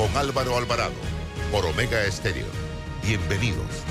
[0.00, 0.94] con Álvaro Alvarado
[1.52, 2.46] por Omega Estéreo.
[3.02, 3.84] Bienvenidos.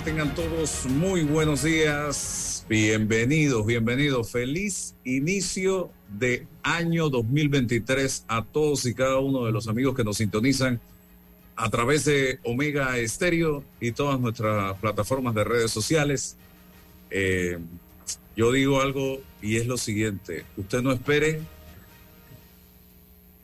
[0.00, 2.64] Tengan todos muy buenos días.
[2.66, 4.30] Bienvenidos, bienvenidos.
[4.30, 10.16] Feliz inicio de año 2023 a todos y cada uno de los amigos que nos
[10.16, 10.80] sintonizan
[11.56, 16.36] a través de Omega Estéreo y todas nuestras plataformas de redes sociales.
[17.10, 17.58] Eh,
[18.34, 21.42] yo digo algo y es lo siguiente, usted no espere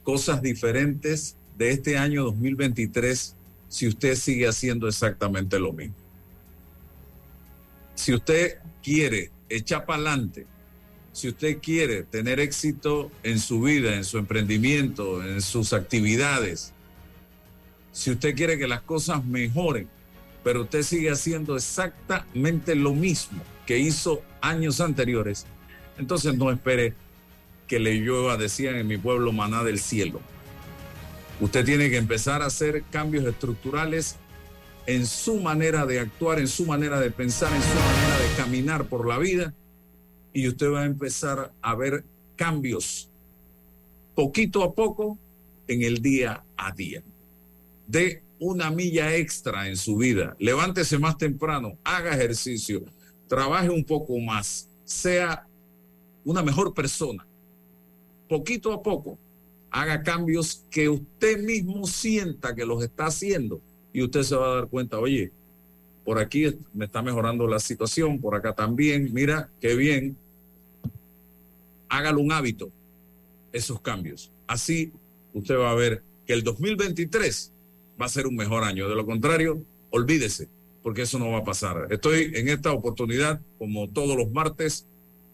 [0.03, 3.37] cosas diferentes de este año 2023
[3.69, 5.98] si usted sigue haciendo exactamente lo mismo
[7.99, 10.47] si usted quiere echar para adelante,
[11.13, 16.73] si usted quiere tener éxito en su vida, en su emprendimiento, en sus actividades,
[17.91, 19.89] si usted quiere que las cosas mejoren,
[20.45, 25.47] pero usted sigue haciendo exactamente lo mismo que hizo años anteriores,
[25.99, 26.95] entonces no espere
[27.67, 30.21] que le llueva, decían en mi pueblo, maná del cielo.
[31.41, 34.19] Usted tiene que empezar a hacer cambios estructurales
[34.89, 38.89] en su manera de actuar, en su manera de pensar, en su manera de caminar
[38.89, 39.53] por la vida
[40.33, 42.05] y usted va a empezar a ver
[42.37, 43.11] cambios
[44.15, 45.19] poquito a poco
[45.67, 47.03] en el día a día.
[47.87, 52.83] De una milla extra en su vida, levántese más temprano, haga ejercicio,
[53.27, 55.47] trabaje un poco más, sea
[56.25, 57.27] una mejor persona.
[58.27, 59.19] Poquito a poco,
[59.71, 63.61] haga cambios que usted mismo sienta que los está haciendo
[63.93, 65.33] y usted se va a dar cuenta, oye,
[66.05, 70.17] por aquí me está mejorando la situación, por acá también, mira, qué bien.
[71.89, 72.71] Hágalo un hábito,
[73.53, 74.31] esos cambios.
[74.47, 74.93] Así
[75.35, 77.53] usted va a ver que el 2023
[78.01, 78.89] va a ser un mejor año.
[78.89, 80.49] De lo contrario, olvídese,
[80.83, 81.89] porque eso no va a pasar.
[81.91, 84.87] Estoy en esta oportunidad, como todos los martes,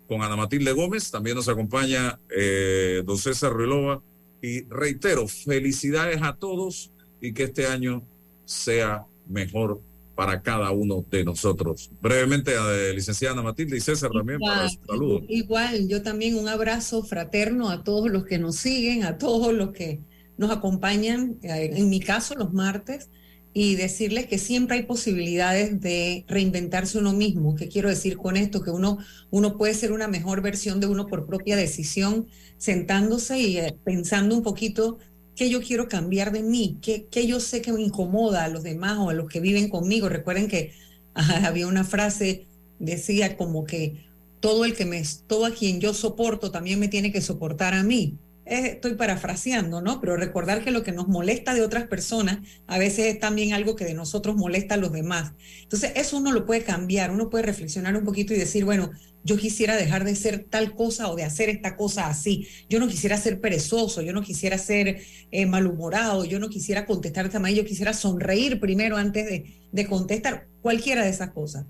[0.09, 1.11] con Ana Matilde Gómez.
[1.11, 4.03] También nos acompaña eh, don César Ruilova.
[4.43, 8.03] Y reitero, felicidades a todos y que este año
[8.45, 9.81] sea mejor
[10.15, 11.91] para cada uno de nosotros.
[12.01, 15.23] Brevemente, a licenciada Ana Matilde y César también para su saludo.
[15.29, 19.73] Igual, yo también un abrazo fraterno a todos los que nos siguen, a todos los
[19.73, 20.01] que
[20.37, 23.11] nos acompañan, eh, en mi caso los martes,
[23.57, 27.55] y decirles que siempre hay posibilidades de reinventarse uno mismo.
[27.55, 28.63] ¿Qué quiero decir con esto?
[28.63, 28.99] Que uno,
[29.31, 32.27] uno puede ser una mejor versión de uno por propia decisión,
[32.59, 34.99] sentándose y eh, pensando un poquito
[35.37, 38.99] qué yo quiero cambiar de mí, qué, yo sé que me incomoda a los demás
[38.99, 40.09] o a los que viven conmigo.
[40.09, 40.73] Recuerden que
[41.15, 42.47] había una frase,
[42.79, 44.07] decía como que
[44.41, 47.83] todo el que me, todo a quien yo soporto también me tiene que soportar a
[47.83, 48.19] mí.
[48.47, 50.01] Estoy parafraseando, ¿no?
[50.01, 53.77] Pero recordar que lo que nos molesta de otras personas a veces es también algo
[53.77, 55.33] que de nosotros molesta a los demás.
[55.63, 58.91] Entonces, eso uno lo puede cambiar, uno puede reflexionar un poquito y decir, bueno,
[59.25, 62.47] yo quisiera dejar de ser tal cosa o de hacer esta cosa así.
[62.69, 65.01] Yo no quisiera ser perezoso, yo no quisiera ser
[65.31, 69.27] eh, malhumorado, yo no quisiera contestar esta manera, yo quisiera sonreír primero antes
[69.73, 71.65] de, contestar cualquiera de esas cosas.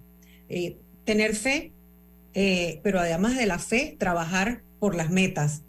[0.49, 1.73] Eh, tener fe,
[2.35, 5.63] eh, pero además de la fe, trabajar por las metas.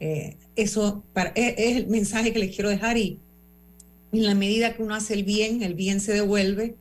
[0.00, 1.04] Eso
[1.34, 3.18] es, es el mensaje que les quiero dejar y
[4.12, 6.76] en la medida que uno hace el bien, el bien se devuelve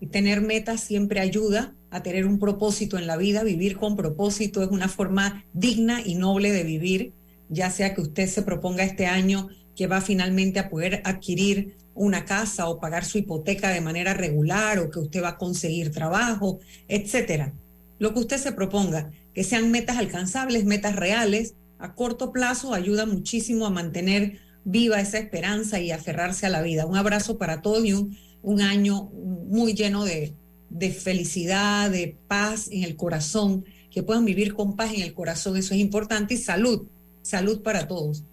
[0.00, 3.42] y tener metas siempre ayuda a tener un propósito en la vida.
[3.42, 7.12] Vivir con propósito es una forma digna y noble de vivir,
[7.48, 12.24] ya sea que usted se proponga este año que va finalmente a poder adquirir una
[12.24, 16.60] casa o pagar su hipoteca de manera regular o que usted va a conseguir trabajo,
[16.88, 17.52] etcétera.
[17.98, 23.06] lo que usted se proponga, que sean metas alcanzables, metas reales, a corto plazo, ayuda
[23.06, 26.86] muchísimo a mantener viva esa esperanza y aferrarse a la vida.
[26.86, 29.10] Un abrazo para todos y un, año
[29.48, 30.34] muy lleno de,
[30.68, 35.56] de felicidad, de paz en el corazón, que puedan vivir con paz en el corazón,
[35.56, 36.86] eso es importante, y salud,
[37.22, 38.24] salud para todos.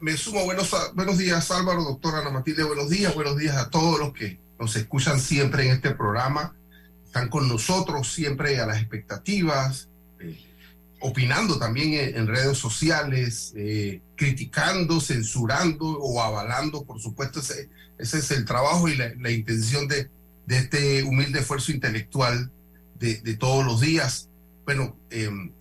[0.00, 3.98] me, sumo buenos, buenos días Álvaro, doctora Ana Matilde, buenos días, buenos días a todos
[3.98, 6.54] los que nos escuchan siempre en este programa,
[7.04, 9.88] están con nosotros siempre a las expectativas,
[10.20, 10.45] eh,
[11.00, 18.30] opinando también en, redes sociales, eh, criticando, censurando o avalando, por supuesto, ese, ese es
[18.30, 20.10] el trabajo y la, intención de,
[20.46, 22.50] de, este humilde esfuerzo intelectual
[22.98, 24.28] de, de todos los días.
[24.64, 25.52] Bueno, em,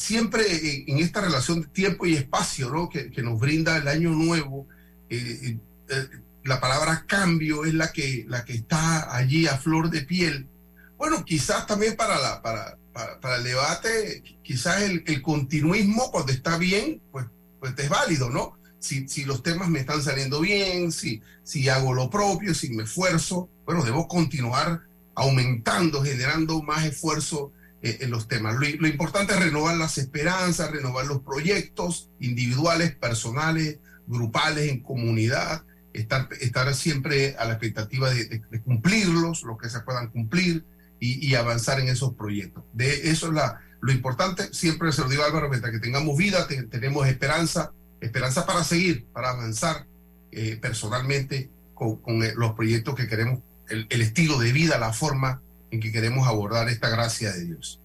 [0.00, 0.42] siempre
[0.88, 2.88] en esta relación de tiempo y espacio ¿no?
[2.88, 4.66] que, que nos brinda el año nuevo,
[5.10, 5.58] eh,
[5.90, 6.08] eh,
[6.44, 10.48] la palabra cambio es la que, la que está allí a flor de piel.
[10.96, 12.78] Bueno, quizás también para, la, para,
[13.20, 17.26] para, el debate, quizás el, el, continuismo cuando está bien, pues,
[17.58, 18.58] pues es válido, ¿no?
[18.78, 22.84] Si, si los temas me están saliendo bien, si, si hago lo propio, si me
[22.84, 24.82] esfuerzo, bueno, debo continuar
[25.14, 27.52] aumentando, generando más esfuerzo
[27.82, 28.56] eh, en los temas.
[28.56, 35.64] Lo, importante es renovar las esperanzas, renovar los proyectos individuales, personales, grupales, en comunidad,
[35.94, 40.64] estar, estar siempre a la expectativa de, cumplirlos, los que se puedan cumplir
[41.00, 42.62] y, avanzar en esos proyectos.
[42.74, 46.46] De eso es la, lo importante, siempre se lo digo Álvaro, mientras que tengamos vida,
[46.70, 49.86] tenemos esperanza, esperanza para seguir, para avanzar
[50.30, 55.40] eh, personalmente con, eh, los proyectos que queremos, el, el estilo de vida, la forma
[55.70, 57.80] en que queremos abordar esta gracia de Dios.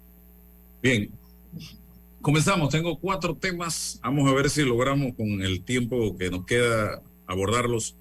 [0.82, 1.10] Bien,
[2.22, 2.70] comenzamos.
[2.70, 4.00] Tengo cuatro temas.
[4.04, 7.96] Vamos a ver si logramos con el tiempo que nos queda abordarlos.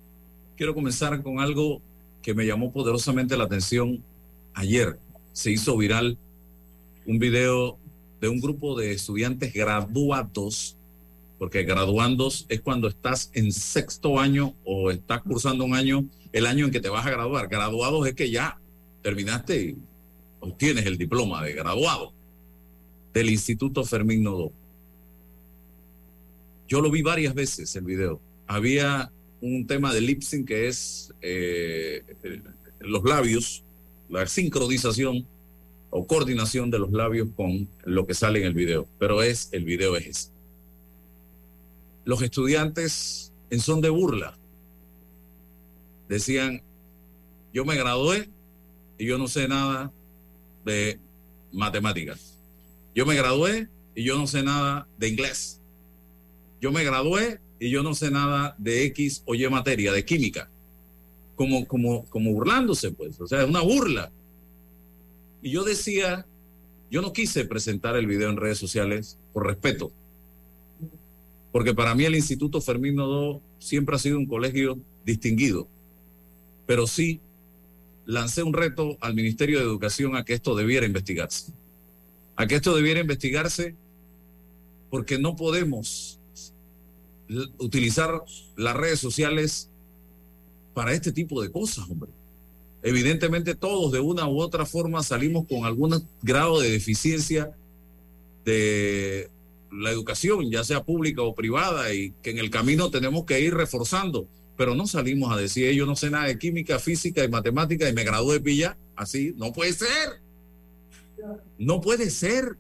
[0.56, 1.81] Quiero comenzar con algo
[2.22, 4.02] que me llamó poderosamente la atención
[4.55, 4.99] ayer.
[5.34, 6.16] Se hizo viral
[7.06, 7.76] un video
[8.20, 10.78] de un grupo de estudiantes graduados,
[11.38, 16.64] porque graduandos es cuando estás en sexto año o estás cursando un año, el año
[16.64, 17.48] en que te vas a graduar.
[17.48, 18.58] Graduados es que ya
[19.02, 19.76] terminaste y
[20.40, 22.12] obtienes el diploma de graduado
[23.12, 24.52] del Instituto Fermín Nodo.
[26.69, 28.20] Yo lo vi varias veces el video.
[28.46, 29.10] Había
[29.40, 32.04] un tema de lip sync que es eh,
[32.78, 33.63] los labios,
[34.08, 35.26] la sincronización
[35.90, 39.64] o coordinación de los labios con lo que sale en el video, pero es el
[39.64, 40.32] video es.
[42.04, 44.36] Los estudiantes en son de burla
[46.08, 46.62] decían,
[47.52, 48.28] yo me gradué
[48.98, 49.92] y yo no sé nada
[50.64, 50.98] de
[51.52, 52.38] matemáticas.
[52.94, 55.60] Yo me gradué y yo no sé nada de inglés.
[56.60, 60.50] Yo me gradué y yo no sé nada de X o Y materia, de química.
[61.34, 63.20] Como, como, como burlándose, pues.
[63.20, 64.12] O sea, una burla.
[65.42, 66.26] Y yo decía,
[66.90, 69.92] yo no quise presentar el video en redes sociales por respeto.
[71.52, 75.69] Porque para mí el Instituto Fermín Nodo siempre ha sido un colegio distinguido.
[76.66, 77.20] Pero sí
[78.06, 81.52] lancé un reto al Ministerio de Educación a que esto debiera investigarse.
[82.37, 83.75] A que esto debiera investigarse
[84.90, 86.19] porque no podemos
[87.58, 88.22] utilizar
[88.56, 89.70] las redes sociales
[90.75, 92.11] para este tipo de cosas, hombre.
[92.82, 97.53] Evidentemente todos de una u otra forma salimos con algún grado de deficiencia
[98.44, 99.31] de
[99.73, 103.54] la educación, ya sea pública o privada, y que en el camino tenemos que ir
[103.54, 107.88] reforzando pero no salimos a decir, yo no sé nada de química, física y matemática
[107.88, 108.76] y me gradué de pilla.
[108.95, 110.21] Así, no puede ser.
[111.59, 112.57] No puede ser.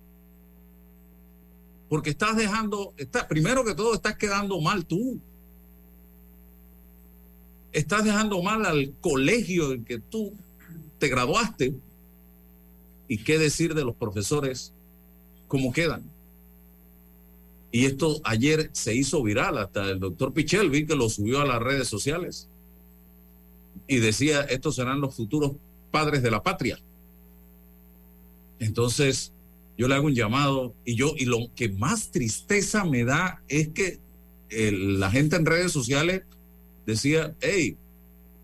[1.88, 2.92] Porque estás dejando,
[3.28, 5.20] primero que todo, estás quedando mal tú.
[7.74, 10.32] Estás dejando mal al colegio en que tú
[10.98, 11.74] te graduaste.
[13.08, 14.72] ¿Y qué decir de los profesores?
[15.48, 16.04] ¿Cómo quedan?
[17.72, 21.46] Y esto ayer se hizo viral, hasta el doctor Pichel vi que lo subió a
[21.46, 22.48] las redes sociales.
[23.88, 25.52] Y decía, estos serán los futuros
[25.90, 26.78] padres de la patria.
[28.60, 29.32] Entonces,
[29.76, 33.70] yo le hago un llamado y yo, y lo que más tristeza me da es
[33.70, 33.98] que
[34.48, 36.22] la gente en redes sociales
[36.86, 37.76] decía, hey,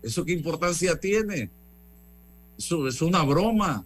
[0.03, 1.49] ¿eso qué importancia tiene?
[2.57, 3.85] Eso es una broma,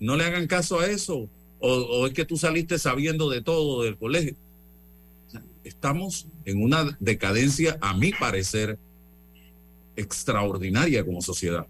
[0.00, 1.28] no le hagan caso a eso.
[1.60, 4.36] o es que tú saliste sabiendo de todo del colegio
[5.64, 8.78] estamos en una decadencia, a mi parecer,
[9.96, 11.66] extraordinaria como sociedad.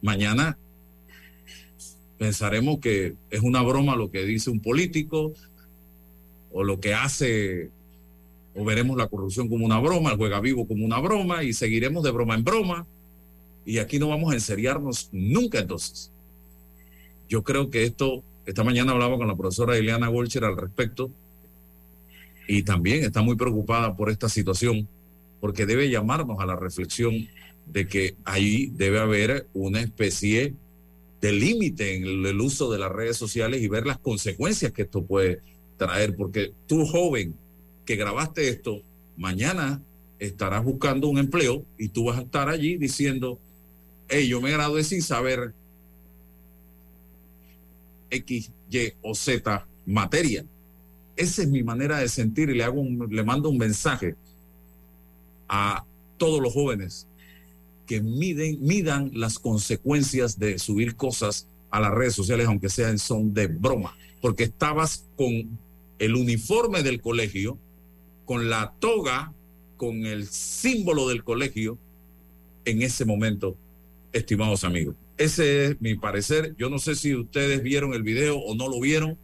[0.00, 0.58] Mañana
[2.18, 5.32] pensaremos que es una broma lo que dice un político
[6.52, 7.70] o lo que hace,
[8.54, 12.02] o veremos la corrupción como una broma, el juega vivo como una broma y seguiremos
[12.02, 12.86] de broma en broma
[13.64, 16.10] y aquí no vamos a enseriarnos nunca entonces.
[17.28, 21.10] yo creo que esto, esta mañana hablaba con la profesora Ileana Golcher al respecto
[22.46, 24.88] y también está muy preocupada por esta situación
[25.40, 27.28] porque debe llamarnos a la reflexión
[27.66, 30.54] de que ahí debe haber una especie
[31.20, 35.04] de límite en el, uso de las redes sociales y ver las consecuencias que esto
[35.04, 35.40] puede
[35.76, 37.34] traer, porque tú joven
[37.84, 38.82] que grabaste esto,
[39.16, 39.80] mañana
[40.18, 43.38] estarás buscando un empleo y tú vas a estar allí diciendo,
[44.08, 45.52] hey, yo me gradué sin saber
[48.10, 50.44] X, Y o Z materia.
[51.16, 54.14] Esa es mi manera de sentir y le hago le mando un mensaje
[55.48, 55.84] a
[56.16, 57.06] todos los jóvenes
[57.86, 63.34] que miden, midan las consecuencias de subir cosas a las redes sociales, aunque sean son
[63.34, 65.58] de broma, porque estabas con
[65.98, 67.58] el uniforme del colegio,
[68.24, 69.32] con la toga,
[69.76, 71.78] con el símbolo del colegio
[72.64, 73.56] en ese momento,
[74.12, 74.94] estimados amigos.
[75.18, 76.54] Ese es mi parecer.
[76.56, 79.18] Yo no sé si ustedes vieron el video o no lo vieron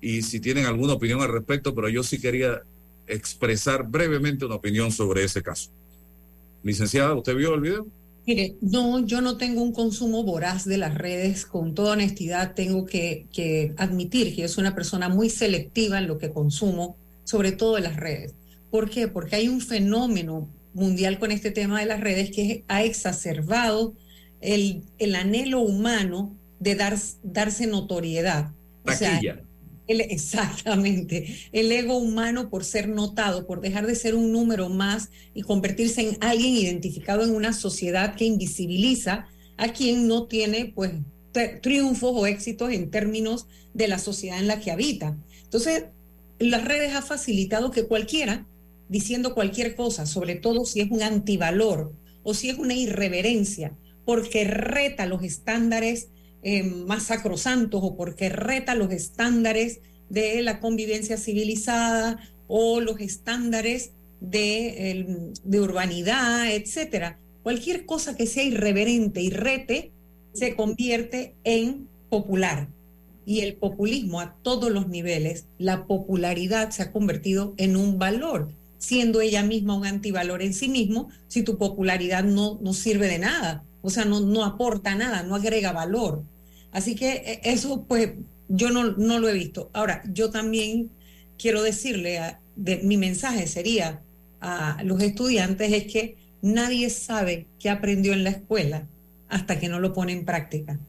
[0.00, 2.62] y si tienen alguna opinión al respecto, pero yo sí quería
[3.06, 5.70] expresar brevemente una opinión sobre ese caso.
[6.62, 7.86] Licenciada, ¿usted vio el video?
[8.26, 11.46] Mire, no, yo no tengo un consumo voraz de las redes.
[11.46, 16.18] Con toda honestidad, tengo que, admitir que yo soy una persona muy selectiva en lo
[16.18, 18.34] que consumo, sobre todo en las redes.
[18.70, 19.08] ¿Por qué?
[19.08, 23.94] Porque hay un fenómeno mundial con este tema de las redes que ha exacerbado
[24.40, 28.52] el, el anhelo humano de dar, darse notoriedad.
[28.84, 29.20] O sea,
[29.88, 35.42] exactamente, el ego humano por ser notado, por dejar de ser un número más y
[35.42, 40.92] convertirse en alguien identificado en una sociedad que invisibiliza a quien no tiene pues
[41.60, 45.16] triunfos o éxitos en términos de la sociedad en la que habita.
[45.44, 45.84] Entonces,
[46.40, 48.46] las redes ha facilitado que cualquiera,
[48.88, 51.92] diciendo cualquier cosa, sobre todo si es un antivalor
[52.22, 56.08] o si es una irreverencia, porque reta los estándares
[56.42, 62.18] eh, más sacrosantos o porque reta los estándares de la convivencia civilizada
[62.48, 67.20] o los estándares de, de urbanidad, etcétera.
[67.42, 69.92] Cualquier cosa que sea irreverente y rete
[70.32, 72.68] se convierte en popular.
[73.26, 78.48] Y el populismo a todos los niveles, la popularidad se ha convertido en un valor,
[78.78, 83.18] siendo ella misma un antivalor en sí mismo, si tu popularidad no, no sirve de
[83.18, 86.24] nada o sea, no, no aporta nada, no agrega valor.
[86.72, 88.12] Así que eh, eso, pues,
[88.48, 89.70] yo no, no lo he visto.
[89.72, 90.90] Ahora, yo también
[91.38, 94.02] quiero decirle, de, mi mensaje sería
[94.40, 98.88] a los estudiantes es que nadie sabe qué aprendió en la escuela
[99.28, 100.80] hasta que no lo pone en práctica.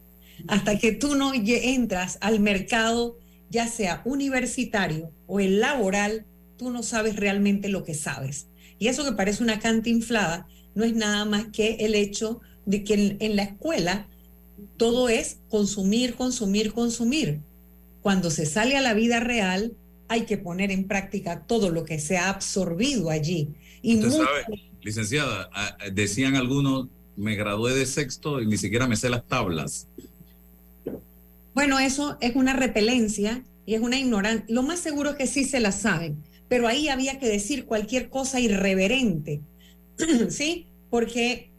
[0.48, 3.18] Hasta que tú no entras al mercado,
[3.50, 6.26] ya sea universitario o el laboral,
[6.58, 8.48] tú no sabes realmente lo que sabes.
[8.80, 12.84] Y eso que parece una canta inflada no es nada más que el hecho de
[12.84, 14.08] que en, la escuela
[14.78, 17.42] todo es consumir, consumir, consumir.
[18.02, 19.74] Cuando se sale a la vida real,
[20.08, 23.50] hay que poner en práctica todo lo que se ha absorbido allí.
[23.82, 25.50] Y Usted sabe, licenciada,
[25.94, 29.88] decían algunos, me gradué de sexto y ni siquiera me sé las tablas.
[31.54, 34.46] Bueno, eso es una repelencia y es una ignorancia.
[34.48, 38.10] Lo más seguro es que sí se la saben, pero ahí había que decir cualquier
[38.10, 39.42] cosa irreverente,
[40.30, 40.68] ¿sí?
[40.90, 41.52] Porque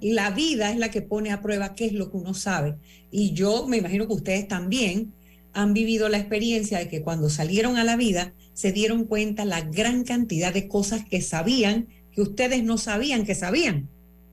[0.00, 2.76] la vida es la que pone a prueba qué es lo que uno sabe.
[3.10, 5.12] Y yo me imagino que ustedes también
[5.52, 9.60] han vivido la experiencia de que cuando salieron a la vida se dieron cuenta la
[9.62, 13.88] gran cantidad de cosas que sabían que ustedes no sabían que sabían.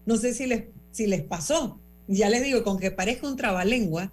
[0.06, 1.80] No sé si les, si les pasó.
[2.08, 4.12] Ya les digo, con que parezca un trabalengua,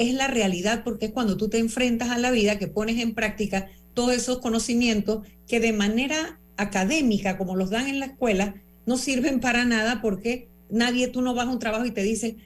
[0.00, 3.14] es la realidad porque es cuando tú te enfrentas a la vida que pones en
[3.14, 8.54] práctica todos esos conocimientos que de manera académica, como los dan en la escuela,
[8.86, 12.38] no sirven para nada porque nadie, tú no vas a un trabajo y te dicen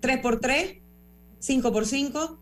[0.00, 0.76] 3 por 3,
[1.38, 2.38] 5 por 5,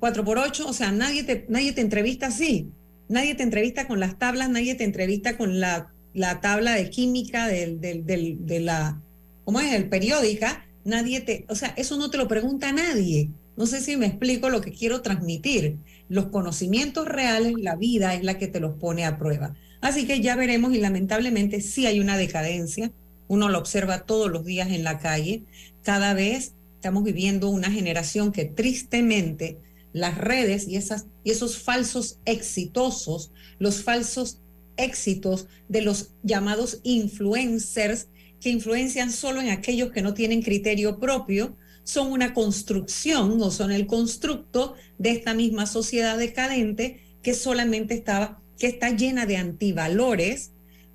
[0.00, 2.72] 4 por 8, o sea, nadie te, nadie te entrevista así,
[3.08, 7.46] nadie te entrevista con las tablas, nadie te entrevista con la, la tabla de química
[7.46, 9.00] del, del, del, de la,
[9.44, 9.72] ¿cómo es?
[9.72, 13.30] El periódica, nadie te, o sea, eso no te lo pregunta nadie.
[13.58, 15.76] No sé si me explico lo que quiero transmitir.
[16.08, 19.54] Los conocimientos reales, la vida es la que te los pone a prueba.
[19.82, 22.90] Así que ya veremos y lamentablemente sí hay una decadencia
[23.28, 25.44] uno lo observa todos los días en la calle.
[25.82, 29.58] Cada vez estamos viviendo una generación que tristemente
[29.92, 34.40] las redes y, esas, y esos falsos exitosos, los falsos
[34.76, 38.08] éxitos de los llamados influencers
[38.40, 41.56] que influencian solo en aquellos que no tienen criterio propio,
[41.88, 48.42] son una construcción o son el constructo de esta misma sociedad decadente que solamente estaba,
[48.58, 50.50] que está llena de antivalores,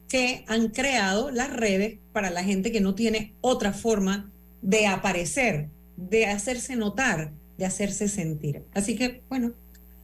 [0.08, 4.32] que han creado las redes para la gente que no tiene otra forma
[4.62, 8.62] de aparecer, de hacerse notar, de hacerse sentir.
[8.76, 9.54] Así que, bueno,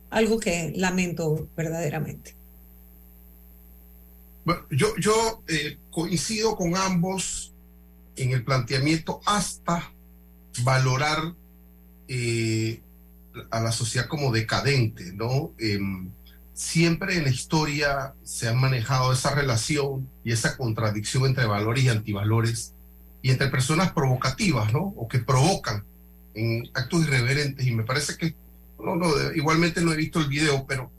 [0.09, 2.33] algo que lamento verdaderamente.
[4.71, 7.53] Yo, yo eh, coincido con ambos
[8.15, 9.93] en el planteamiento hasta
[10.63, 11.35] valorar
[12.07, 12.81] eh,
[13.51, 15.53] a la sociedad como decadente, ¿no?
[15.59, 16.09] Em,
[16.53, 21.89] siempre en la historia se ha manejado esa relación y esa contradicción entre valores y
[21.89, 22.73] antivalores
[23.21, 24.93] y entre personas provocativas, ¿no?
[24.97, 25.85] O que provocan
[26.33, 27.65] en actos irreverentes.
[27.65, 28.35] Y me parece que,
[28.83, 30.91] no, no, igualmente no he visto el video, pero,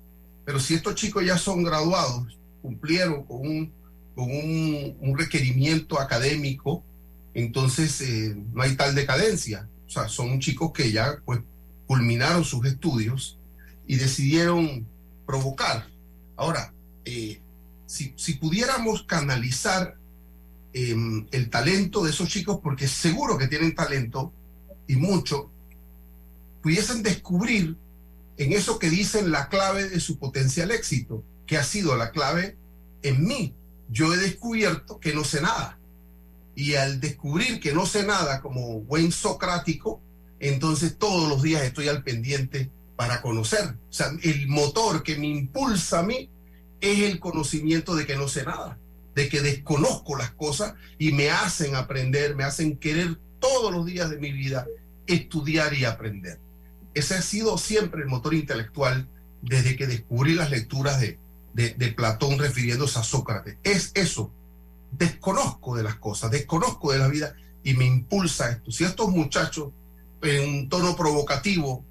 [0.45, 3.73] pero si estos chicos ya son graduados, cumplieron con un,
[4.15, 6.85] con un, requerimiento académico,
[7.35, 9.69] entonces eh, no hay tal decadencia.
[9.87, 11.41] O sea, son chicos que ya pues
[11.87, 13.39] culminaron sus estudios
[13.87, 14.87] y decidieron
[15.27, 15.89] provocar.
[16.37, 16.73] Ahora,
[17.05, 17.41] eh,
[17.87, 19.97] si, si, pudiéramos canalizar
[20.73, 24.33] em, el talento de esos chicos, porque seguro que tienen talento
[24.87, 25.51] y mucho,
[26.63, 27.77] pudiesen descubrir
[28.37, 32.57] en eso que dicen la clave de su potencial éxito, que ha sido la clave
[33.03, 33.57] en mí.
[33.89, 35.80] Yo he descubierto que no sé nada.
[36.55, 40.03] Y al descubrir que no sé nada como buen socrático,
[40.39, 43.77] entonces todos los días estoy al pendiente para conocer.
[43.89, 46.31] O sea, el motor que me impulsa a mí
[46.81, 48.79] es el conocimiento de que no sé nada,
[49.15, 54.11] de que desconozco las cosas y me hacen aprender, me hacen querer todos los días
[54.11, 54.67] de mi vida
[55.07, 56.39] estudiar y aprender.
[56.95, 59.09] Ese ha sido siempre el motor intelectual
[59.43, 61.19] desde que descubrí las lecturas de,
[61.55, 63.57] de, de Platón refiriéndose a Sócrates.
[63.63, 64.33] Es eso.
[64.93, 68.71] Desconozco de las cosas, desconozco de la vida y me impulsa esto.
[68.71, 69.71] Si estos muchachos
[70.23, 71.85] en un tono provocativo,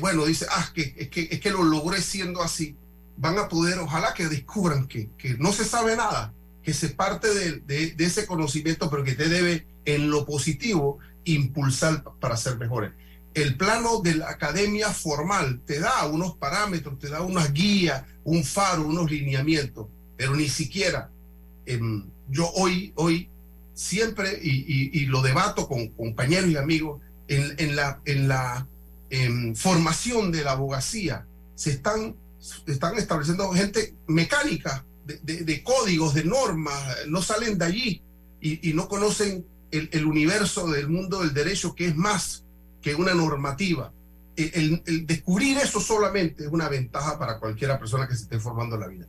[0.00, 2.76] bueno, dice, ah, que, es, que, es que lo logré siendo así,
[3.16, 6.32] van a poder, ojalá que descubran que, que no se sabe nada,
[6.62, 12.04] que se parte de, de, ese conocimiento, pero que te debe en lo positivo impulsar
[12.20, 12.92] para ser mejores.
[13.34, 18.44] El plano de la academia formal te da unos parámetros, te da unas guías, un
[18.44, 19.86] faro, unos lineamientos,
[20.16, 21.10] pero ni siquiera
[22.28, 23.28] yo hoy, hoy
[23.74, 28.66] siempre, y, lo debato con compañeros y amigos, en, la, en la
[29.54, 32.16] formación de la abogacía se están,
[32.66, 38.02] están estableciendo gente mecánica de, códigos, de normas, no salen de allí
[38.40, 42.44] y, no conocen el, universo del mundo del derecho que es más
[42.82, 43.92] que una normativa.
[44.36, 48.76] El, el, descubrir eso solamente es una ventaja para cualquiera persona que se esté formando
[48.76, 49.06] en la vida.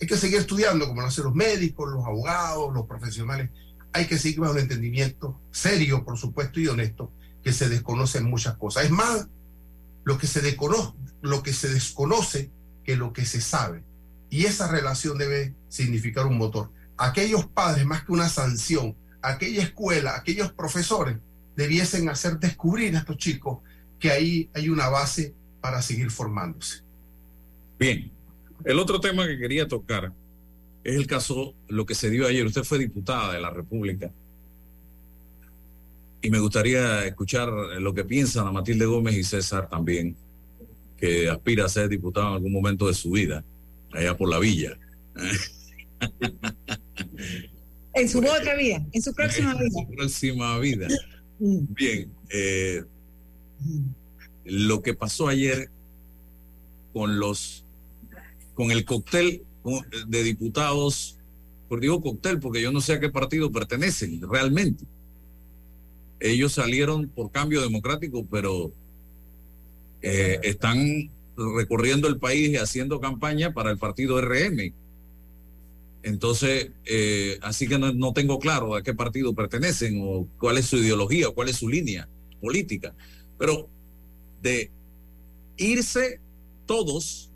[0.00, 3.50] Hay que seguir estudiando, como lo hacen los médicos, los abogados, los profesionales
[3.92, 8.56] hay que seguir con un entendimiento serio, por supuesto, y honesto, que se desconocen muchas
[8.56, 8.84] cosas.
[8.84, 9.28] Es más
[10.04, 12.50] lo que se desconoce, lo que se desconoce
[12.84, 13.82] que lo que se sabe.
[14.28, 16.70] Y esa relación debe significar un motor.
[16.96, 21.18] Aquellos padres, más que una sanción, aquella escuela, aquellos profesores,
[21.56, 23.58] debiesen hacer descubrir a estos chicos
[23.98, 26.82] que ahí hay una base para seguir formándose.
[27.78, 28.10] Bien,
[28.64, 30.12] el otro tema que quería tocar
[30.82, 32.44] es el caso, lo que se dio ayer.
[32.46, 34.10] Usted fue diputada de la República.
[36.22, 40.16] Y me gustaría escuchar lo que piensan a Matilde Gómez y César también,
[40.96, 43.42] que aspira a ser diputado en algún momento de su vida,
[43.92, 44.78] allá por la villa.
[47.92, 49.64] En su otra vida, en su próxima vida.
[49.64, 50.88] En su próxima vida.
[51.40, 51.74] Mm.
[51.74, 52.84] Bien, eh,
[54.44, 55.70] lo que pasó ayer
[56.92, 57.64] con los,
[58.60, 59.42] con el cóctel
[60.06, 61.16] de diputados,
[61.66, 64.84] por digo cóctel, porque yo no sé a qué partido pertenecen realmente.
[66.20, 68.70] Ellos salieron por cambio democrático, pero
[70.02, 71.10] eh, están
[71.56, 74.74] recorriendo el país y haciendo campaña para el partido RM.
[76.02, 80.66] Entonces, eh, así que no, no, tengo claro a qué partido pertenecen o cuál es
[80.66, 82.10] su ideología o cuál es su línea
[82.42, 82.94] política.
[83.38, 83.70] Pero
[84.42, 84.70] de
[85.56, 86.20] irse
[86.66, 87.29] todos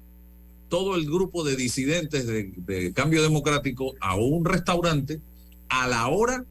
[0.75, 5.21] todo el grupo de disidentes de, Cambio Democrático a un restaurante
[5.69, 6.45] a la hora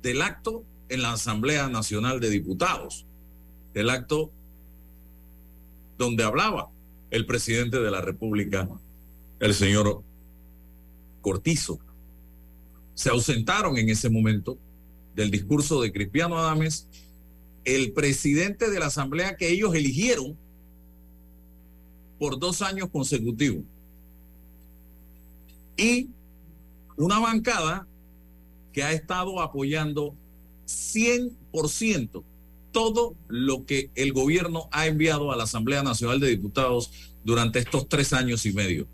[0.00, 3.04] del acto en la Asamblea Nacional de Diputados,
[3.74, 4.30] el acto
[5.98, 6.70] donde hablaba
[7.10, 8.70] el presidente de la República,
[9.40, 10.02] el señor
[11.20, 11.78] Cortizo.
[12.94, 14.56] Se ausentaron en ese momento
[15.14, 16.88] del discurso de Cristiano Adames
[17.66, 20.38] el presidente de la Asamblea que ellos eligieron
[22.18, 23.64] por dos años consecutivos.
[25.76, 26.08] Y
[26.96, 27.86] una bancada
[28.72, 30.14] que ha estado apoyando
[30.66, 32.24] 100%
[32.72, 36.90] todo lo que el gobierno ha enviado a la Asamblea Nacional de Diputados
[37.24, 38.86] durante estos tres años y medio.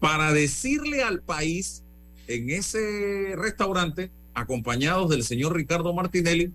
[0.00, 1.82] Para decirle al país
[2.28, 6.52] en ese restaurante, acompañados del señor Ricardo Martinelli,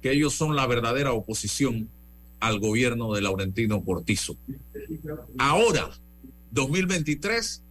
[0.00, 1.88] que ellos son la verdadera oposición
[2.42, 4.36] al gobierno de Laurentino Cortizo.
[5.38, 5.90] Ahora,
[6.50, 7.62] 2023,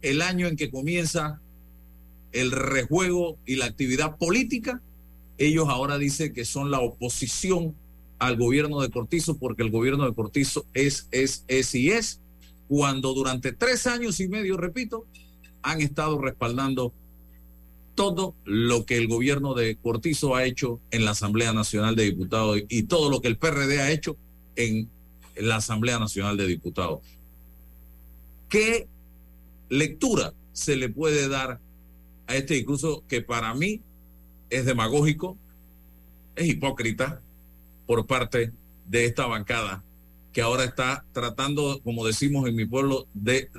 [0.00, 1.40] el año en que comienza
[2.30, 4.80] el rejuego y la actividad política,
[5.38, 7.74] ellos ahora dicen que son la oposición
[8.20, 12.20] al gobierno de Cortizo porque el gobierno de Cortizo es, es, es y es,
[12.68, 15.04] cuando durante tres años y medio, repito,
[15.62, 16.94] han estado respaldando
[17.94, 22.60] todo lo que el gobierno de Cortizo ha hecho en la Asamblea Nacional de Diputados
[22.68, 24.16] y todo lo que el PRD ha hecho
[24.56, 24.88] en
[25.36, 27.00] la Asamblea Nacional de Diputados.
[28.48, 28.86] ¿Qué
[29.68, 31.60] lectura se le puede dar
[32.26, 33.80] a este discurso que para mí
[34.50, 35.38] es demagógico,
[36.36, 37.22] es hipócrita
[37.86, 38.52] por parte
[38.86, 39.82] de esta bancada
[40.32, 43.50] que ahora está tratando, como decimos en mi pueblo, de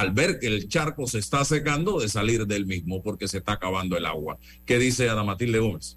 [0.00, 3.52] al ver que el charco se está secando, de salir del mismo porque se está
[3.52, 4.38] acabando el agua.
[4.66, 5.96] ¿Qué dice Ana Matilde Gómez?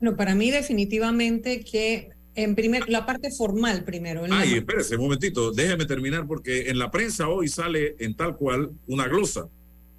[0.00, 4.22] No, para mí definitivamente que en primer, la parte formal primero.
[4.30, 8.70] Ay, espérese un momentito, déjeme terminar porque en la prensa hoy sale en tal cual
[8.86, 9.48] una glosa.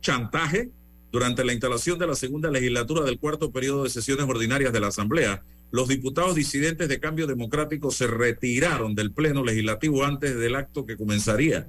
[0.02, 0.70] Chantaje
[1.12, 4.88] durante la instalación de la segunda legislatura del cuarto periodo de sesiones ordinarias de la
[4.88, 5.44] Asamblea.
[5.72, 10.98] Los diputados disidentes de Cambio Democrático se retiraron del Pleno Legislativo antes del acto que
[10.98, 11.68] comenzaría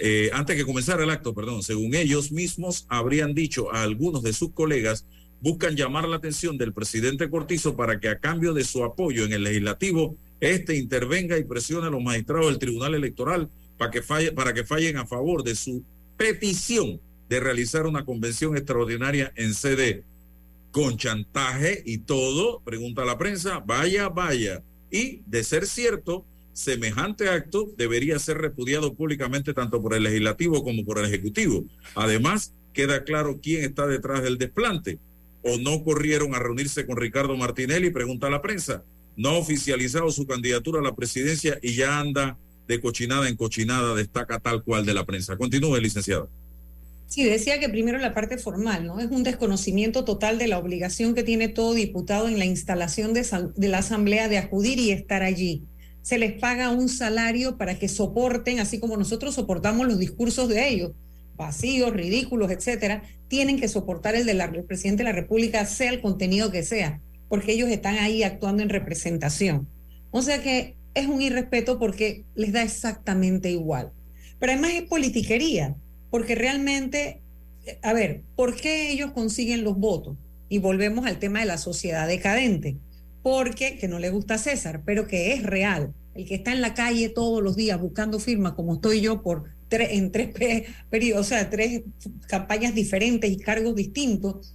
[0.00, 4.32] eh, antes que comenzara el acto, perdón, según ellos mismos habrían dicho a algunos de
[4.32, 5.06] sus colegas,
[5.40, 9.32] buscan llamar la atención del presidente Cortizo para que a cambio de su apoyo en
[9.32, 14.32] el legislativo, este intervenga y presione a los magistrados del Tribunal Electoral para que, falle,
[14.32, 15.84] para que fallen a favor de su
[16.16, 20.04] petición de realizar una convención extraordinaria en sede
[20.70, 24.62] con chantaje y todo, pregunta la prensa, vaya, vaya.
[24.90, 30.84] Y de ser cierto, semejante acto debería ser repudiado públicamente tanto por el legislativo como
[30.84, 31.64] por el ejecutivo.
[31.94, 34.98] Además, queda claro quién está detrás del desplante.
[35.42, 38.82] O no corrieron a reunirse con Ricardo Martinelli, pregunta la prensa.
[39.16, 43.94] No ha oficializado su candidatura a la presidencia y ya anda de cochinada en cochinada,
[43.94, 45.36] destaca tal cual de la prensa.
[45.36, 46.30] Continúe, licenciado.
[47.06, 48.98] Sí, decía que primero la parte formal, ¿no?
[48.98, 53.68] Es un desconocimiento total de la obligación que tiene todo diputado en la instalación de
[53.68, 55.62] la Asamblea de acudir y estar allí
[56.04, 60.68] se les paga un salario para que soporten, así como nosotros soportamos los discursos de
[60.68, 60.92] ellos,
[61.34, 66.50] vacíos, ridículos, etcétera, tienen que soportar el del presidente de la República, sea el contenido
[66.50, 69.66] que sea, porque ellos están ahí actuando en representación.
[70.10, 73.90] O sea que es un irrespeto porque les da exactamente igual.
[74.38, 75.74] Pero además es politiquería,
[76.10, 77.22] porque realmente,
[77.80, 80.18] a ver, ¿por qué ellos consiguen los votos?
[80.50, 82.76] Y volvemos al tema de la sociedad decadente
[83.24, 85.94] porque, que no le gusta a César, pero que es real.
[86.14, 89.44] El que está en la calle todos los días buscando firmas, como estoy yo, por
[89.68, 90.28] tres, en tres
[90.90, 91.84] periodos, o sea, tres
[92.28, 94.54] campañas diferentes y cargos distintos,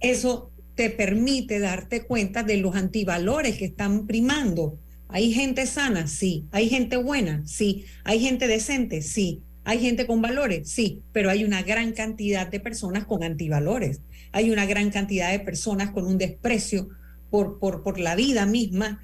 [0.00, 4.78] eso te permite darte cuenta de los antivalores que están primando.
[5.08, 6.46] Hay gente sana, sí.
[6.52, 7.84] Hay gente buena, sí.
[8.04, 9.42] Hay gente decente, sí.
[9.64, 14.00] Hay gente con valores, sí, pero hay una gran cantidad de personas con antivalores.
[14.32, 16.88] Hay una gran cantidad de personas con un desprecio
[17.30, 19.00] por, por, por la vida misma,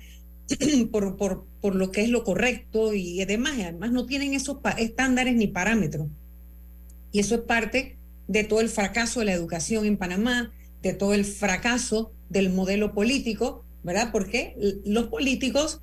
[0.93, 3.55] por, por, por, lo que es lo correcto y demás.
[3.61, 6.09] además no tienen esos estándares ni parámetros.
[7.13, 7.97] Y eso es parte
[8.29, 12.93] de todo el fracaso de la educación en Panamá, de todo el fracaso del modelo
[12.93, 14.11] político, ¿verdad?
[14.13, 15.81] Porque los políticos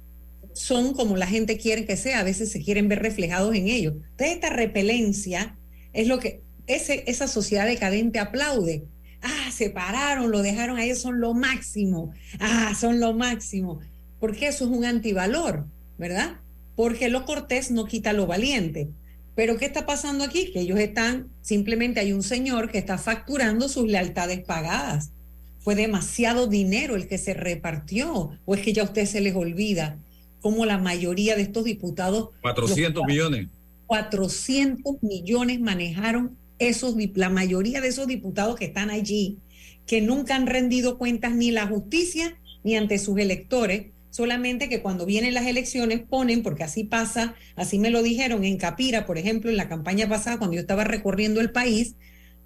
[0.53, 3.95] son como la gente quiere que sea, a veces se quieren ver reflejados en ellos.
[3.95, 5.57] Entonces esta repelencia
[5.93, 8.85] es lo que esa sociedad decadente aplaude,
[9.23, 13.79] ah, se pararon, lo dejaron ahí, son lo máximo, ah, son lo máximo,
[14.19, 15.65] porque eso es un antivalor,
[15.97, 16.37] ¿verdad?
[16.75, 18.89] Porque lo cortés no quita lo valiente.
[19.35, 20.51] Pero ¿qué está pasando aquí?
[20.51, 25.11] Que ellos están, simplemente hay un señor que está facturando sus lealtades pagadas.
[25.59, 29.35] Fue demasiado dinero el que se repartió, o es que ya a usted se les
[29.35, 29.97] olvida,
[30.41, 32.29] como la mayoría de estos diputados...
[32.41, 33.47] 400 millones.
[33.87, 36.37] 400 millones manejaron
[36.69, 39.39] esos, la mayoría de esos diputados que están allí,
[39.85, 45.05] que nunca han rendido cuentas ni la justicia ni ante sus electores, solamente que cuando
[45.05, 49.49] vienen las elecciones ponen, porque así pasa, así me lo dijeron en Capira, por ejemplo,
[49.49, 51.95] en la campaña pasada, cuando yo estaba recorriendo el país,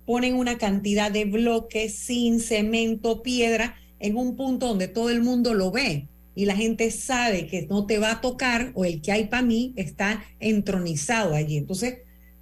[0.05, 5.53] ponen una cantidad de bloques sin cemento, piedra, en un punto donde todo el mundo
[5.53, 9.11] lo ve y la gente sabe que no te va a tocar o el que
[9.11, 11.57] hay para mí está entronizado allí.
[11.57, 12.01] Entonces,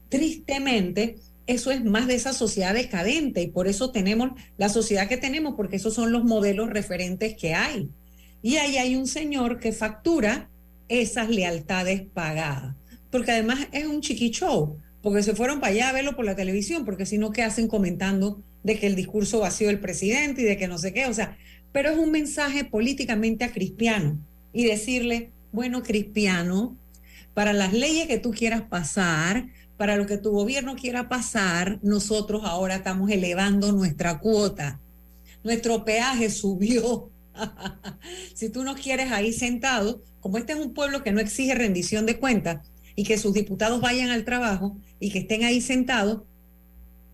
[0.10, 1.16] tristemente,
[1.48, 5.56] eso es más de esa sociedad decadente y por eso tenemos la sociedad que tenemos,
[5.56, 7.90] porque esos son los modelos referentes que hay.
[8.42, 10.50] Y ahí hay un señor que factura
[10.88, 12.76] esas lealtades pagadas,
[13.12, 14.32] porque además es un chiqui
[15.02, 17.68] porque se fueron para allá a verlo por la televisión, porque si no, ¿qué hacen
[17.68, 21.06] comentando de que el discurso vacío del presidente y de que no sé qué?
[21.06, 21.38] O sea,
[21.72, 24.18] pero es un mensaje políticamente acristiano
[24.52, 26.76] y decirle, Bueno, Cristiano,
[27.36, 32.44] para las leyes que tú quieras pasar, para lo que tu gobierno quiera pasar, nosotros
[32.46, 34.80] ahora estamos elevando nuestra cuota.
[35.44, 37.10] Nuestro peaje subió.
[38.34, 42.06] si tú no quieres ahí sentado, como este es un pueblo que no exige rendición
[42.06, 46.22] de cuentas y que sus diputados vayan al trabajo y que estén ahí sentados,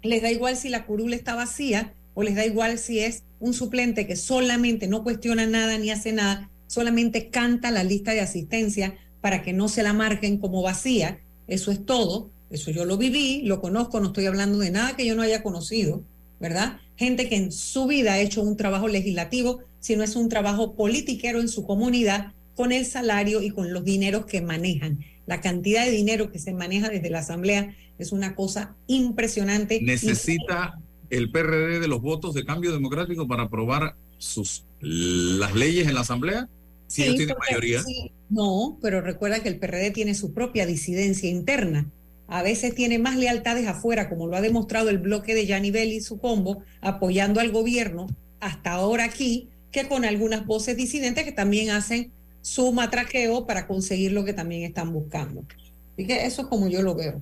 [0.04, 3.54] les da igual si la curula está vacía o les da igual si es un
[3.54, 8.96] suplente que solamente no cuestiona nada ni hace nada, solamente canta la lista de asistencia
[9.20, 11.20] para que no se la marquen como vacía.
[11.48, 12.30] Eso es todo.
[12.52, 15.42] Eso yo lo viví, lo conozco, no estoy hablando de nada que yo no haya
[15.42, 16.04] conocido,
[16.40, 16.80] ¿verdad?
[16.98, 21.40] Gente que en su vida ha hecho un trabajo legislativo, sino es un trabajo politiquero
[21.40, 25.00] en su comunidad con el salario y con los dineros que manejan.
[25.26, 29.80] La cantidad de dinero que se maneja desde la Asamblea es una cosa impresionante.
[29.82, 30.78] Necesita
[31.10, 36.02] el PRD de los votos de cambio democrático para aprobar sus las leyes en la
[36.02, 36.50] Asamblea.
[36.88, 37.82] Si sí, tiene mayoría.
[38.30, 41.90] No, pero recuerda que el PRD tiene su propia disidencia interna
[42.32, 46.02] a veces tiene más lealtades afuera, como lo ha demostrado el bloque de Belli y
[46.02, 48.08] su combo, apoyando al gobierno
[48.40, 52.10] hasta ahora aquí, que con algunas voces disidentes que también hacen
[52.42, 55.44] su matraqueo para conseguir lo que también están buscando.
[55.92, 57.22] Así que eso es como yo lo veo.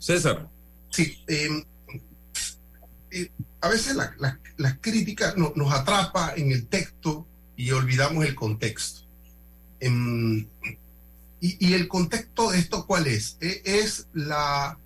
[0.00, 0.48] César.
[0.90, 1.62] Sí, em,
[3.12, 3.94] eh, a veces
[4.56, 9.02] las críticas nos atrapa en el texto y olvidamos el contexto.
[9.78, 10.48] Em,
[11.40, 13.38] y, el contexto de esto, ¿cuál es?
[13.40, 14.78] E, es la,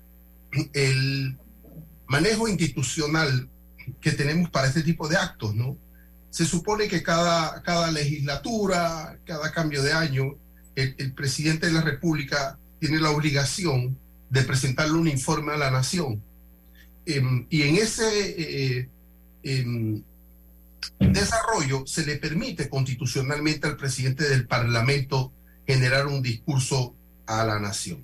[0.73, 1.37] el
[2.07, 3.49] manejo institucional
[3.99, 5.77] que tenemos para este tipo de actos, ¿no?
[6.29, 10.35] Se supone que cada, cada legislatura, cada cambio de año,
[10.75, 13.97] el, presidente de la República tiene la obligación
[14.29, 16.21] de presentarle un informe a la nación.
[17.05, 18.89] Em, y en ese eh,
[19.43, 20.03] em,
[20.99, 25.31] desarrollo se le permite constitucionalmente al presidente del Parlamento
[25.67, 28.03] generar un discurso a la nación.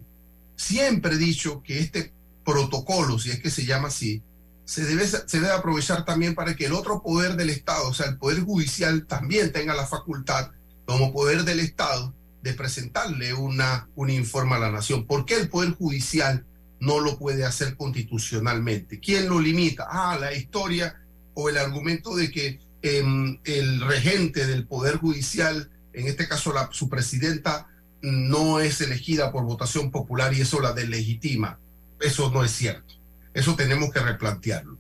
[0.56, 4.24] Siempre he dicho que este protocolo, si es que se llama así,
[4.66, 8.08] se debe, se debe aprovechar también para que el otro poder del Estado, o sea,
[8.08, 10.52] el Poder Judicial, también tenga la facultad,
[10.86, 15.06] como poder del Estado, de presentarle una, un informe a la nación.
[15.06, 16.46] ¿Por qué el Poder Judicial
[16.80, 19.00] no lo puede hacer constitucionalmente?
[19.00, 19.88] ¿Quién lo limita?
[19.90, 21.02] Ah, la historia
[21.34, 26.70] o el argumento de que em, el regente del Poder Judicial en este caso la,
[26.72, 27.68] su presidenta
[28.02, 31.60] no es elegida por votación popular y eso la deslegitima.
[32.00, 32.96] Eso no es cierto.
[33.34, 34.78] Eso tenemos que replantearlo.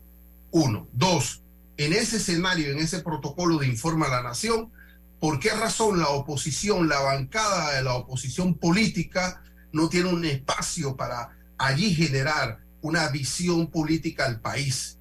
[0.52, 0.88] Uno.
[0.92, 1.44] Dos,
[1.78, 4.72] en ese escenario, en ese protocolo de informa a la nación,
[5.20, 10.96] ¿por qué razón la oposición, la bancada de la oposición política no tiene un espacio
[10.96, 14.98] para allí generar una visión política al país?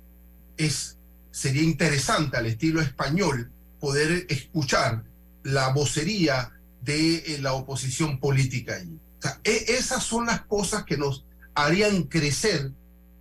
[0.57, 0.99] Es,
[1.31, 5.05] sería interesante al estilo español poder escuchar
[5.43, 8.99] la vocería de eh, la oposición política allí.
[9.45, 11.25] E, esas son las cosas que nos
[11.55, 12.73] harían crecer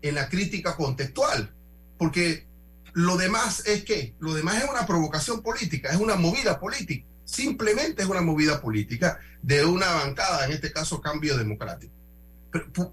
[0.02, 1.54] en la crítica contextual,
[1.98, 2.48] porque
[2.94, 8.02] lo demás es que, lo demás es una provocación política, es una movida política, simplemente
[8.02, 11.94] es una movida política de una bancada, en este caso cambio democrático.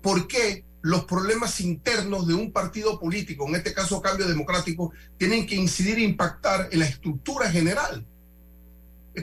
[0.02, 5.46] ¿Por qué los problemas internos de un partido político, en este caso cambio democrático, tienen
[5.46, 8.04] que incidir e impactar en la estructura general?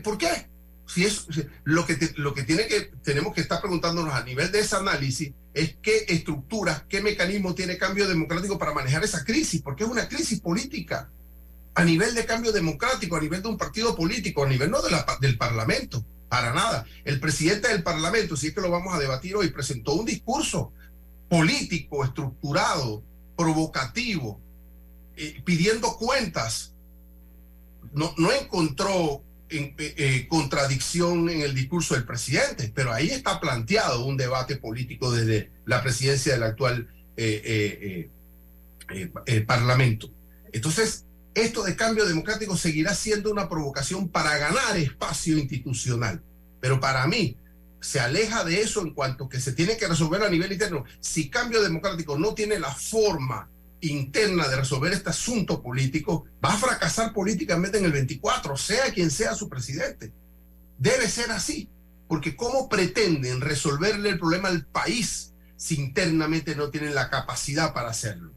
[0.01, 0.49] ¿Por qué?
[0.86, 1.27] Si es
[1.63, 5.32] lo que lo que tiene que tenemos que estar preguntándonos a nivel de ese análisis
[5.53, 10.08] es qué estructuras, qué mecanismo tiene cambio democrático para manejar esa crisis, porque es una
[10.10, 11.10] crisis política
[11.75, 14.95] a nivel de cambio democrático, a nivel de un partido político, a nivel no de
[15.21, 16.86] del Parlamento, para nada.
[17.03, 20.71] El presidente del Parlamento, si es que lo vamos a debatir hoy, presentó un discurso
[21.29, 23.03] político, estructurado,
[23.36, 24.39] provocativo,
[25.15, 26.73] eh, pidiendo cuentas.
[27.93, 29.23] No, no encontró
[29.54, 35.12] eh, eh, contradicción en el discurso del presidente, pero ahí está planteado un debate político
[35.12, 38.10] desde la presidencia del actual eh,
[39.46, 40.10] Parlamento.
[40.52, 46.24] Entonces, esto de cambio democrático seguirá siendo una provocación para ganar espacio institucional,
[46.60, 47.38] pero para mí
[47.80, 50.84] se aleja de eso en cuanto que se tiene que resolver a nivel interno.
[51.00, 53.50] Si cambio democrático no tiene la forma
[53.88, 59.12] interna de resolver este asunto político, va a fracasar políticamente en el 24, sea quien
[59.12, 60.13] sea su presidente.
[60.78, 61.69] Debe ser así,
[62.08, 67.89] porque ¿cómo pretenden resolverle el problema al país si internamente no tienen la capacidad para
[67.89, 68.32] hacerlo?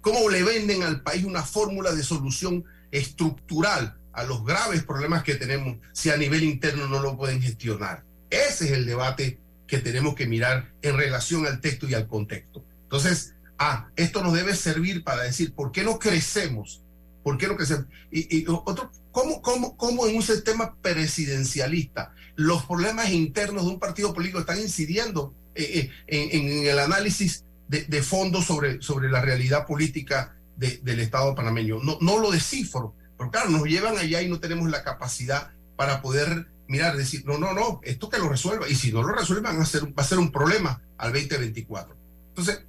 [0.00, 5.34] ¿Cómo le venden al país una fórmula de solución estructural a los graves problemas que
[5.34, 8.04] tenemos si a nivel interno no lo pueden gestionar?
[8.30, 12.64] Ese es el debate que tenemos que mirar en relación al texto y al contexto.
[12.82, 16.82] Entonces, ah, esto nos debe servir para decir, ¿por qué no crecemos
[17.22, 17.84] ¿Por qué que se...
[18.10, 24.14] Y, otro, ¿cómo, cómo, ¿Cómo en un sistema presidencialista los problemas internos de un partido
[24.14, 30.36] político están incidiendo eh, eh, en, el análisis de, fondo sobre, sobre la realidad política
[30.56, 31.78] del Estado panameño?
[31.82, 36.02] No, no lo descifro, pero claro, nos llevan allá y no tenemos la capacidad para
[36.02, 38.68] poder mirar, decir, no, no, no, esto que lo resuelva.
[38.68, 41.96] Y si no lo resuelvan, va a ser, va a ser un problema al 2024.
[42.28, 42.64] Entonces,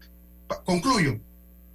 [0.63, 1.19] concluyo,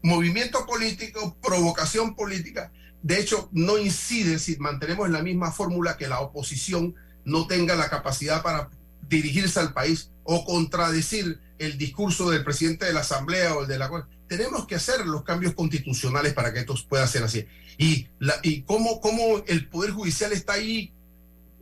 [0.03, 6.09] movimiento político, provocación política, de hecho, no incide si mantenemos en la misma fórmula que
[6.09, 8.69] la oposición no tenga la capacidad para
[9.09, 13.79] dirigirse al país o contradecir el discurso del presidente de la Asamblea o el de
[13.79, 14.09] la...
[14.29, 17.47] Tenemos que hacer los cambios constitucionales para que esto pueda ser así.
[17.79, 19.01] Y, la, y cómo
[19.47, 20.93] el Poder Judicial está ahí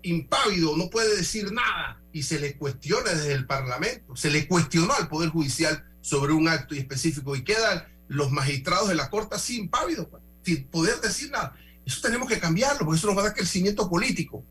[0.02, 4.94] impávido, no puede decir nada y se le cuestiona desde el Parlamento, se le cuestionó
[4.94, 9.58] al Poder Judicial sobre un acto específico y quedan los magistrados de la Corte así
[9.58, 11.56] impávidos, pues, sin poder decir nada.
[11.86, 14.44] Eso tenemos que cambiarlo, porque eso nos va a dar crecimiento político,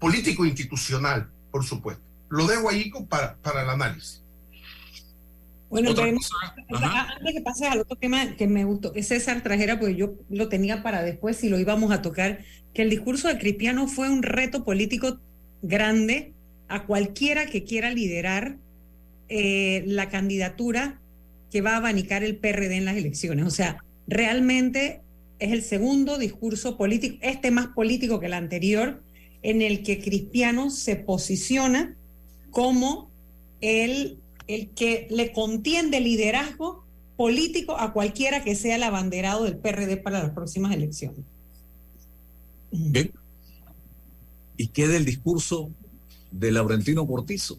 [0.00, 2.02] político institucional, por supuesto.
[2.28, 4.24] Lo dejo ahí para, para el análisis.
[5.68, 10.14] Bueno, antes que pases al otro tema que me gustó, que César trajera, porque yo
[10.28, 12.40] lo tenía para después y lo íbamos a tocar,
[12.74, 15.20] que el discurso de Cristiano fue un reto político
[15.62, 16.34] grande
[16.66, 18.58] a cualquiera que quiera liderar
[19.30, 21.00] eh, la candidatura
[21.50, 23.46] que va a abanicar el PRD en las elecciones.
[23.46, 25.00] O sea, realmente
[25.38, 29.02] es el segundo discurso político, este más político que el anterior,
[29.42, 31.96] en el que Cristiano se posiciona
[32.50, 33.10] como
[33.62, 34.18] el
[34.54, 36.84] el que le contiende liderazgo
[37.16, 41.24] político a cualquiera que sea el abanderado del PRD para las próximas elecciones.
[44.56, 45.70] ¿Y qué del discurso
[46.32, 47.58] de Laurentino Cortizo?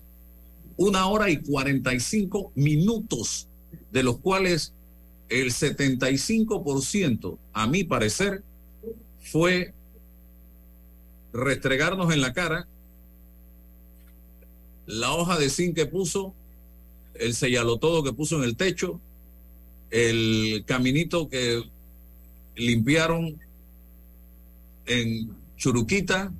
[0.82, 3.48] Una hora y 45 minutos,
[3.92, 4.74] de los cuales
[5.30, 8.42] el 75%, a mi parecer,
[9.20, 9.76] fue
[11.34, 12.68] restregarnos en la cara
[14.88, 16.34] la hoja de zinc que puso
[17.14, 19.00] el sellalotodo que puso en el techo,
[19.92, 21.62] el caminito que
[22.56, 23.40] limpiaron
[24.88, 26.34] en Churuquita,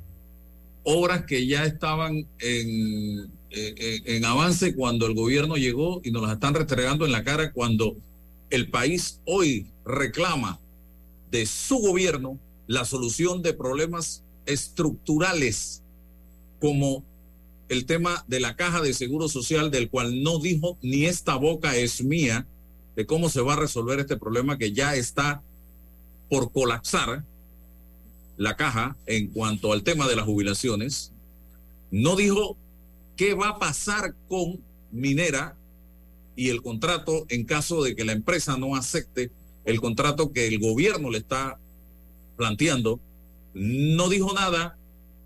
[0.82, 6.54] obras que ya estaban en, en, avance cuando el gobierno llegó y nos las están
[6.54, 7.98] restregando en la cara cuando
[8.50, 10.60] el país hoy reclama
[11.30, 15.84] de su gobierno la solución de problemas estructurales
[16.60, 17.04] como
[17.70, 21.76] el tema de la caja de seguro social, del cual no dijo ni esta boca
[21.76, 22.46] es mía,
[22.96, 25.42] de cómo se va a resolver este problema que ya está
[26.30, 27.24] por colapsar
[28.38, 31.14] la caja en cuanto al tema de las jubilaciones.
[31.92, 32.58] No dijo
[33.22, 35.56] qué va a pasar con Minera
[36.36, 39.30] y el contrato en caso de que la empresa no acepte
[39.64, 41.60] el contrato que el gobierno le está
[42.36, 43.00] planteando.
[43.54, 44.76] No dijo nada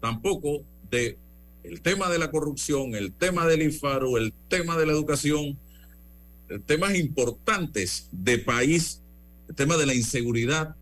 [0.01, 1.17] tampoco de
[1.63, 5.57] el tema de la corrupción, el tema del IFARO, el tema de la educación,
[6.65, 9.03] temas importantes de país,
[9.47, 10.75] el tema de la inseguridad,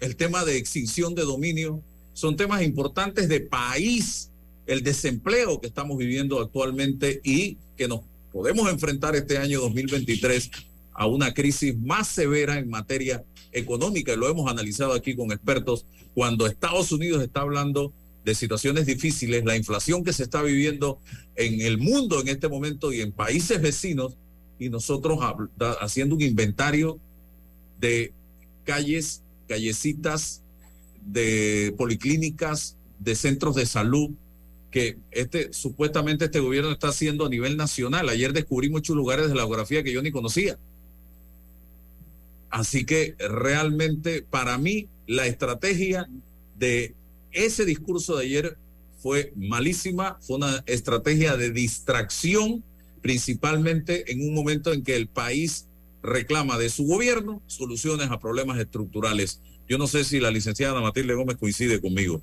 [0.00, 4.30] el tema de extinción de dominio, son temas importantes de país,
[4.68, 10.50] el desempleo que estamos viviendo actualmente y que nos podemos enfrentar este año 2023
[10.92, 15.86] a una crisis más severa en materia económica, y lo hemos analizado aquí con expertos,
[16.14, 20.98] cuando Estados Unidos está hablando de situaciones difíciles, la inflación que se está viviendo
[21.34, 24.18] en el mundo en este momento y en países vecinos,
[24.58, 25.18] y nosotros
[25.80, 26.98] haciendo un inventario
[27.80, 28.12] de
[28.64, 30.42] calles, callecitas,
[31.06, 34.10] de policlínicas, de centros de salud,
[34.70, 38.08] que este supuestamente este gobierno está haciendo a nivel nacional.
[38.08, 40.58] Ayer descubrí muchos lugares de la geografía que yo ni conocía.
[42.50, 46.08] Así que realmente para mí la estrategia
[46.58, 46.94] de
[47.32, 48.58] ese discurso de ayer
[48.98, 52.64] fue malísima, fue una estrategia de distracción,
[53.00, 55.66] principalmente en un momento en que el país
[56.02, 59.40] reclama de su gobierno soluciones a problemas estructurales.
[59.68, 62.22] Yo no sé si la licenciada Matilde Gómez coincide conmigo.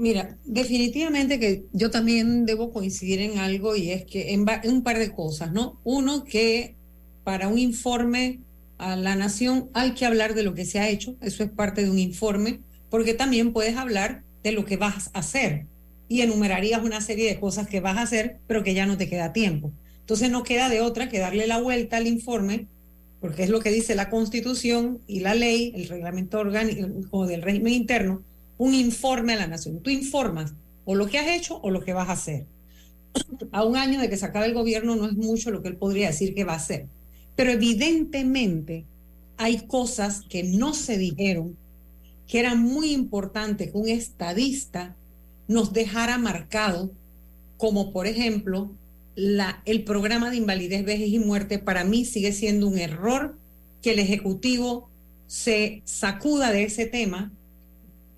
[0.00, 4.98] Mira, definitivamente que yo también debo coincidir en algo y es que en, un par
[4.98, 5.78] de cosas, ¿no?
[5.84, 6.74] Uno, que
[7.22, 8.40] para un informe
[8.78, 11.84] a la nación hay que hablar de lo que se ha hecho, eso es parte
[11.84, 15.66] de un informe porque también puedes hablar de lo que vas a hacer
[16.08, 19.06] y enumerarías una serie de cosas que vas a hacer, pero que ya no te
[19.06, 19.70] queda tiempo.
[20.00, 22.68] Entonces no queda de otra que darle la vuelta al informe,
[23.20, 27.74] porque es lo que dice la Constitución y la ley, el reglamento orgánico del régimen
[27.74, 28.24] interno,
[28.60, 29.80] un informe a la nación.
[29.80, 30.52] Tú informas
[30.84, 32.44] o lo que has hecho o lo que vas a hacer.
[33.52, 35.76] A un año de que se acabe el gobierno no es mucho lo que él
[35.76, 36.86] podría decir que va a hacer.
[37.36, 38.84] Pero evidentemente
[39.38, 41.56] hay cosas que no se dijeron,
[42.28, 44.94] que era muy importante que un estadista
[45.48, 46.92] nos dejara marcado,
[47.56, 48.72] como por ejemplo
[49.16, 53.38] el programa de invalidez, vejez y muerte, para mí sigue siendo un error
[53.80, 54.90] que el Ejecutivo
[55.26, 57.32] se sacuda de ese tema,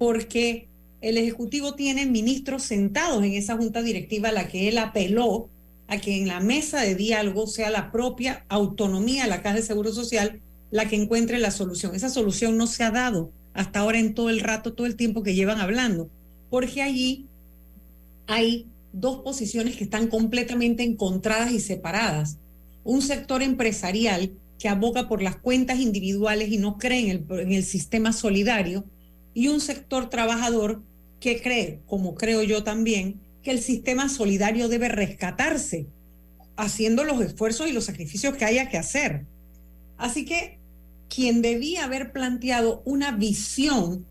[0.03, 0.67] porque
[1.01, 5.49] el Ejecutivo tiene ministros sentados en esa junta directiva a la que él apeló
[5.87, 9.63] a que en la mesa de diálogo sea la propia autonomía de la Caja de
[9.63, 10.41] Seguro Social
[10.73, 11.95] la que encuentre la solución.
[11.95, 15.23] Esa solución no se ha dado hasta ahora en todo el rato, todo el tiempo
[15.23, 16.11] que llevan hablando,
[16.51, 17.29] porque allí
[18.27, 22.39] hay dos posiciones que están completamente encontradas y separadas.
[22.83, 27.53] Un sector empresarial que aboga por las cuentas individuales y no cree en el, en
[27.53, 28.85] el sistema solidario,
[29.35, 30.83] y un sector trabajador
[31.21, 35.87] que cree, como creo yo también, que el sistema solidario debe rescatarse,
[36.57, 39.25] haciendo los esfuerzos y los sacrificios que haya que hacer.
[39.97, 40.59] Así que
[41.09, 44.07] quien debía haber planteado una visión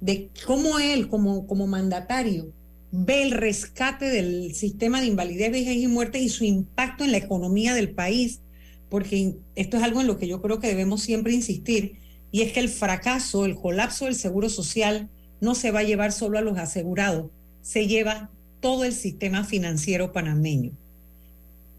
[0.00, 2.52] de cómo él, como, como mandatario,
[2.90, 7.18] ve el rescate del sistema de invalidez, vejez y muerte y su impacto en la
[7.18, 8.40] economía del país,
[8.88, 11.96] porque esto es algo en lo que yo creo que debemos siempre insistir,
[12.34, 15.08] y es que el fracaso, el colapso del seguro social
[15.40, 17.30] no se va a llevar solo a los asegurados,
[17.62, 18.28] se lleva
[18.58, 20.72] todo el sistema financiero panameño.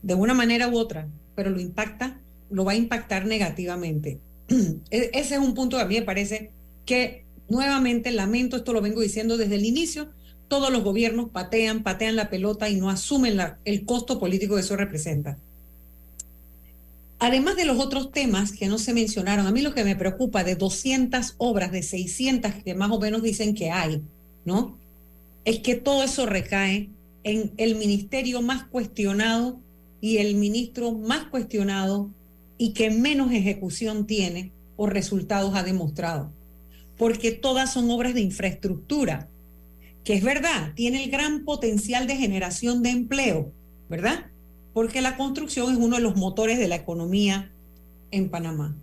[0.01, 4.21] De una manera u otra, pero lo impacta, lo va a impactar negativamente.
[4.91, 6.51] E-, ese es un punto que a mí me parece
[6.85, 10.11] que nuevamente lamento, esto lo vengo diciendo desde el inicio,
[10.47, 14.77] todos los gobiernos patean, patean la pelota y no asumen el costo político que eso
[14.77, 15.37] representa.
[17.19, 20.43] Además de los otros temas que no se mencionaron, a mí lo que me preocupa
[20.43, 24.01] de 200 obras, de 600 que más o menos dicen que hay,
[24.43, 24.77] ¿no?
[25.45, 26.89] Es que todo eso recae
[27.23, 29.59] en el ministerio más cuestionado
[30.01, 32.11] y el ministro más cuestionado
[32.57, 36.31] y que menos ejecución tiene o resultados ha demostrado.
[36.97, 39.29] Porque todas son obras de infraestructura,
[40.03, 43.51] que es verdad, tiene el gran potencial de generación de empleo,
[43.89, 44.27] ¿verdad?
[44.75, 47.49] Porque la construcción es uno de los motores de la economía
[48.11, 48.75] en Panamá.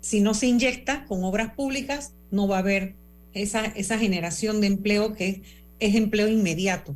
[0.00, 2.94] Si no se inyecta con obras públicas, no va a haber
[3.34, 5.42] esa, esa generación de empleo que
[5.80, 6.94] es, empleo inmediato.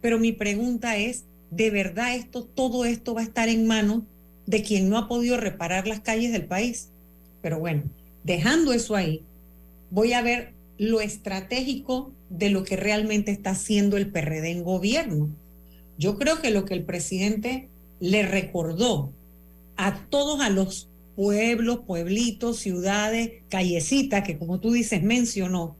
[0.00, 4.04] Pero mi pregunta es, ¿de verdad esto, todo esto va a estar en manos
[4.46, 6.88] de quien no ha podido reparar las calles del país.
[7.42, 7.82] Pero bueno,
[8.24, 9.22] dejando eso ahí,
[9.90, 15.28] voy a ver lo estratégico de lo que realmente está haciendo el PRD en gobierno.
[15.98, 17.68] Yo creo que lo que el presidente
[18.00, 19.12] le recordó
[19.76, 25.76] a todos a los pueblos, pueblitos, ciudades, callecitas, que como tú dices mencionó,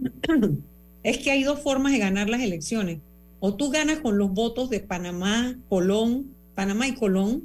[1.02, 2.98] es que hay dos formas de ganar las elecciones.
[3.38, 7.44] O tú ganas con los votos de Panamá, Colón, Panamá y Colón,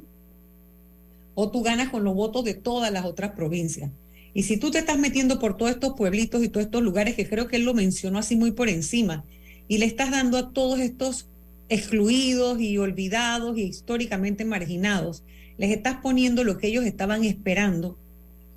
[1.34, 3.90] o tú ganas con los votos de todas las otras provincias.
[4.34, 7.28] Y si tú te estás metiendo por todos estos pueblitos y todos estos lugares que
[7.28, 9.24] creo que él lo mencionó así muy por encima,
[9.68, 11.28] y le estás dando a todos estos
[11.68, 15.24] excluidos y olvidados y históricamente marginados,
[15.58, 17.98] les estás poniendo lo que ellos estaban esperando.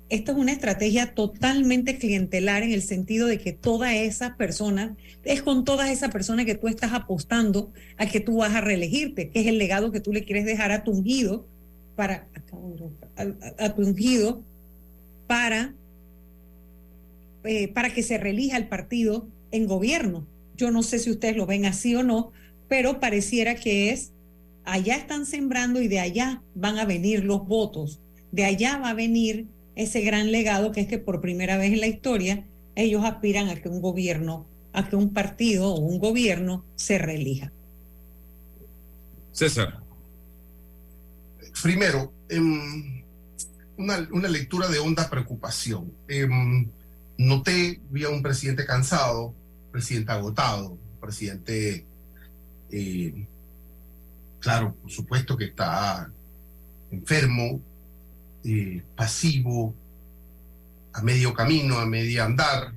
[0.08, 5.42] Esta es una estrategia totalmente clientelar en el sentido de que todas esas personas, es
[5.42, 9.40] con todas esas personas que tú estás apostando a que tú vas a reelegirte, que
[9.40, 11.46] es el legado que tú le quieres dejar a tu ungido
[11.94, 12.26] para,
[13.58, 14.42] a, tu ungido
[15.28, 15.74] para,
[17.44, 20.26] eh, para que se relija el partido en gobierno.
[20.56, 22.32] Yo no sé si ustedes lo ven así o no,
[22.70, 24.12] pero pareciera que es,
[24.64, 28.00] allá están sembrando y de allá van a venir los votos,
[28.30, 31.80] de allá va a venir ese gran legado que es que por primera vez en
[31.80, 32.46] la historia
[32.76, 37.52] ellos aspiran a que un gobierno, a que un partido o un gobierno se relija.
[39.32, 39.80] César.
[41.62, 43.02] Primero, em,
[43.78, 45.92] una, lectura de honda preocupación.
[46.06, 46.68] Em,
[47.18, 49.34] noté, vi a un presidente cansado,
[49.72, 51.86] presidente agotado, presidente,
[52.70, 53.26] eh,
[54.38, 56.10] claro, por supuesto que está
[56.90, 57.60] enfermo,
[58.44, 59.74] eh, pasivo,
[60.92, 62.72] a medio camino, a medio andar,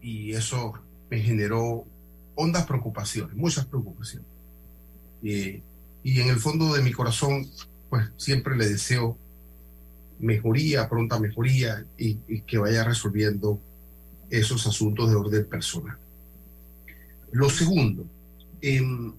[0.00, 0.72] y eso
[1.10, 1.84] me generó
[2.34, 4.28] hondas preocupaciones, muchas preocupaciones.
[5.22, 5.62] Eh,
[6.02, 7.46] y en el fondo de mi corazón
[7.90, 9.18] pues siempre le deseo
[10.20, 13.60] mejoría, pronta mejoría y, que vaya resolviendo
[14.30, 15.98] esos asuntos de orden personal.
[17.32, 18.06] Lo segundo,
[18.60, 19.12] em,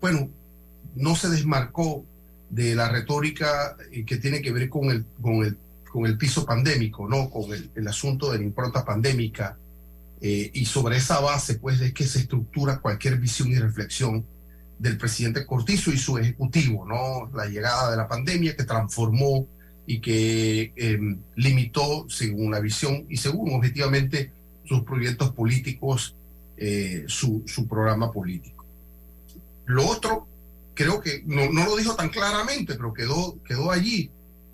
[0.00, 0.30] bueno,
[0.94, 2.04] no se desmarcó
[2.50, 5.56] de la retórica eh, que tiene que ver con el, con el,
[5.90, 7.30] con el piso pandémico, ¿no?
[7.30, 9.56] Con el, asunto de la impronta pandémica.
[10.20, 14.24] Eh, y sobre esa base, pues, es que se estructura cualquier visión y reflexión
[14.78, 17.30] del presidente Cortizo y su ejecutivo, ¿no?
[17.36, 19.46] La llegada de la pandemia que transformó
[19.86, 24.32] y que em, limitó, según la visión y según objetivamente
[24.64, 26.16] sus proyectos políticos,
[26.56, 28.55] eh, su, su, programa político.
[29.66, 30.28] Lo otro,
[30.74, 34.10] creo que no, no, lo dijo tan claramente, pero quedó, quedó allí.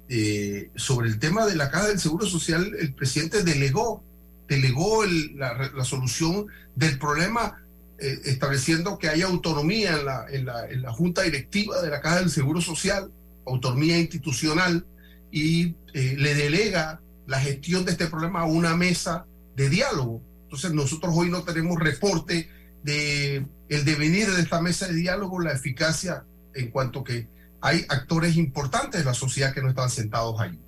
[0.09, 4.03] Eh, sobre el tema de la Caja del Seguro Social, el presidente delegó,
[4.49, 7.63] delegó la, solución del problema
[7.99, 12.01] eh, estableciendo que haya autonomía en la, en, la, en la Junta Directiva de la
[12.01, 13.11] Caja del Seguro Social,
[13.47, 14.85] autonomía institucional,
[15.31, 19.25] y eh, le delega la gestión de este problema a una mesa
[19.57, 20.23] de diálogo.
[20.45, 22.49] Entonces nosotros hoy no tenemos reporte
[22.83, 27.27] de el devenir de esta mesa de diálogo, la eficacia en cuanto que
[27.63, 30.61] hay actores importantes de la sociedad que no están sentados ahí.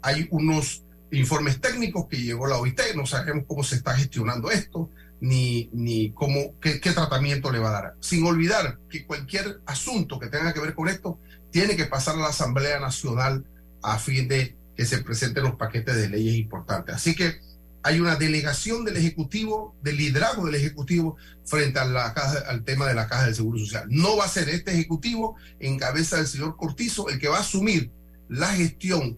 [0.00, 4.90] Hay unos informes técnicos que llegó la OIT, no sabemos cómo se está gestionando esto,
[5.20, 7.94] ni, ni cómo, qué, qué tratamiento le va a dar.
[7.98, 11.18] Sin olvidar que cualquier asunto que tenga que ver con esto
[11.50, 13.44] tiene que pasar a la Asamblea Nacional
[13.82, 16.94] a fin de que se presenten los paquetes de leyes importantes.
[16.94, 17.40] Así que
[17.86, 23.26] hay una delegación del Ejecutivo, del liderazgo del Ejecutivo frente al tema de la Caja
[23.26, 23.86] del Seguro Social.
[23.88, 27.42] No va a ser este Ejecutivo en cabeza del señor Cortizo el que va a
[27.42, 27.92] asumir
[28.28, 29.16] la gestión,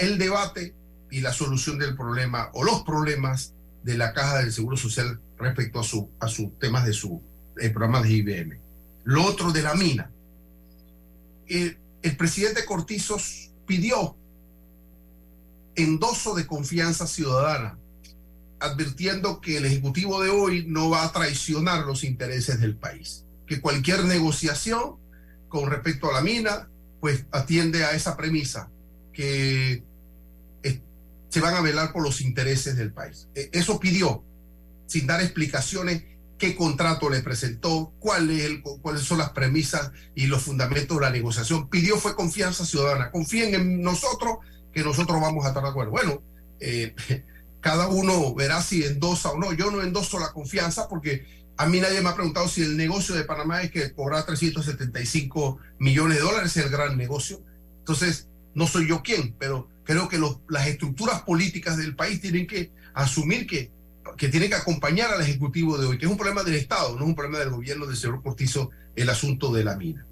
[0.00, 0.74] el debate
[1.10, 3.52] y la solución del problema o los problemas
[3.82, 7.22] de la Caja del Seguro Social respecto a, su, a sus temas de su
[7.58, 8.58] eh, programa de IBM.
[9.04, 10.10] Lo otro de la mina.
[11.46, 13.18] El, el presidente Cortizo
[13.66, 14.16] pidió
[15.74, 17.78] endoso de confianza ciudadana,
[18.60, 23.60] advirtiendo que el Ejecutivo de hoy no va a traicionar los intereses del país, que
[23.60, 24.96] cualquier negociación
[25.48, 26.68] con respecto a la mina,
[27.00, 28.70] pues atiende a esa premisa,
[29.12, 29.82] que
[31.28, 33.28] se van a velar por los intereses del país.
[33.34, 34.24] E, eso pidió,
[34.86, 36.04] sin dar explicaciones
[36.38, 38.62] qué contrato le presentó, cuáles
[39.02, 41.68] son las premisas y los fundamentos de la negociación.
[41.68, 43.10] Pidió fue confianza ciudadana.
[43.10, 44.38] Confíen en nosotros,
[44.72, 45.90] que nosotros vamos a estar de acuerdo.
[45.90, 46.22] Bueno,
[46.60, 46.94] eh,
[47.68, 49.52] cada uno verá si endosa o no.
[49.52, 51.26] Yo no endoso la confianza porque
[51.58, 55.58] a mí nadie me ha preguntado si el negocio de Panamá es que cobrar 375
[55.78, 57.42] millones de dólares es el gran negocio.
[57.80, 62.72] Entonces, no soy yo quien, pero creo que las estructuras políticas del país tienen que
[62.94, 63.70] asumir que
[64.16, 67.02] que tiene que acompañar al Ejecutivo de hoy, que es un problema del Estado, no
[67.02, 70.06] es un problema del gobierno del señor Cortizo, el asunto de la mina.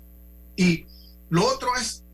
[0.57, 0.85] Y
[1.31, 2.05] lo otro es,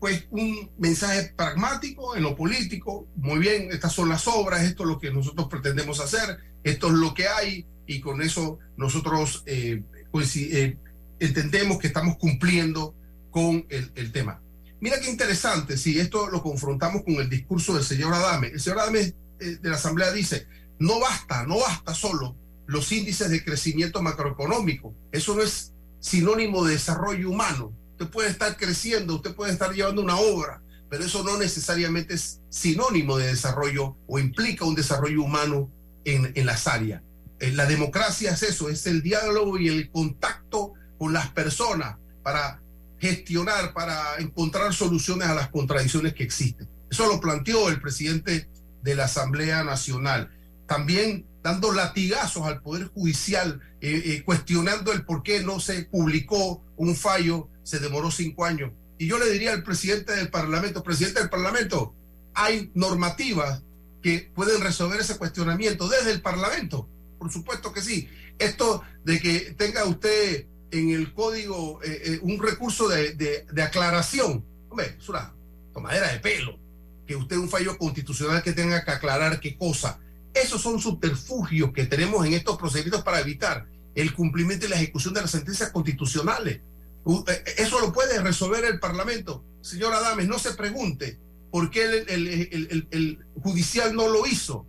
[0.00, 3.08] pues, un mensaje pragmático en lo político.
[3.16, 6.92] Muy bien, estas son las obras, esto es lo que nosotros pretendemos hacer, esto es
[6.94, 10.78] lo que hay, y con eso nosotros eh, pues, eh,
[11.18, 12.94] entendemos que estamos cumpliendo
[13.30, 14.42] con el, el, tema.
[14.80, 18.48] Mira qué interesante, si esto lo confrontamos con el discurso del señor Adame.
[18.48, 19.14] El señor Adame eh,
[19.60, 20.46] de la Asamblea dice,
[20.78, 22.36] no basta, no basta solo
[22.66, 24.94] los índices de crecimiento macroeconómico.
[25.10, 27.72] Eso no es sinónimo de desarrollo humano.
[27.98, 32.40] Usted puede estar creciendo, usted puede estar llevando una obra, pero eso no necesariamente es
[32.48, 35.68] sinónimo de desarrollo o implica un desarrollo humano
[36.04, 37.02] en, en las áreas.
[37.40, 42.62] Eh, la democracia es eso, es el diálogo y el contacto con las personas para
[43.00, 46.68] gestionar, para encontrar soluciones a las contradicciones que existen.
[46.88, 48.48] Eso lo planteó el presidente
[48.80, 50.30] de la Asamblea Nacional
[50.68, 56.62] también dando latigazos al Poder Judicial, eh, eh, cuestionando el por qué no se publicó
[56.76, 58.72] un fallo, se demoró cinco años.
[58.98, 61.94] Y yo le diría al presidente del Parlamento, presidente del Parlamento,
[62.34, 63.62] hay normativas
[64.02, 66.88] que pueden resolver ese cuestionamiento desde el Parlamento.
[67.18, 68.08] Por supuesto que sí.
[68.38, 74.44] Esto de que tenga usted en el código eh, un recurso de, de, de, aclaración,
[74.68, 75.34] hombre, es una
[75.72, 76.58] tomadera de pelo.
[77.06, 79.98] Que usted un fallo constitucional que tenga que aclarar qué cosa
[80.34, 85.14] esos son subterfugios que tenemos en estos procedimientos para evitar el cumplimiento y la ejecución
[85.14, 86.60] de las sentencias constitucionales.
[87.06, 89.44] Eh, eso lo puede resolver el Parlamento.
[89.60, 91.18] Señor Adames, no se pregunte
[91.50, 94.66] por qué el judicial no lo hizo.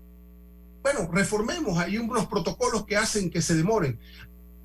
[0.81, 1.77] Bueno, reformemos.
[1.77, 3.99] Hay unos protocolos que hacen que se demoren.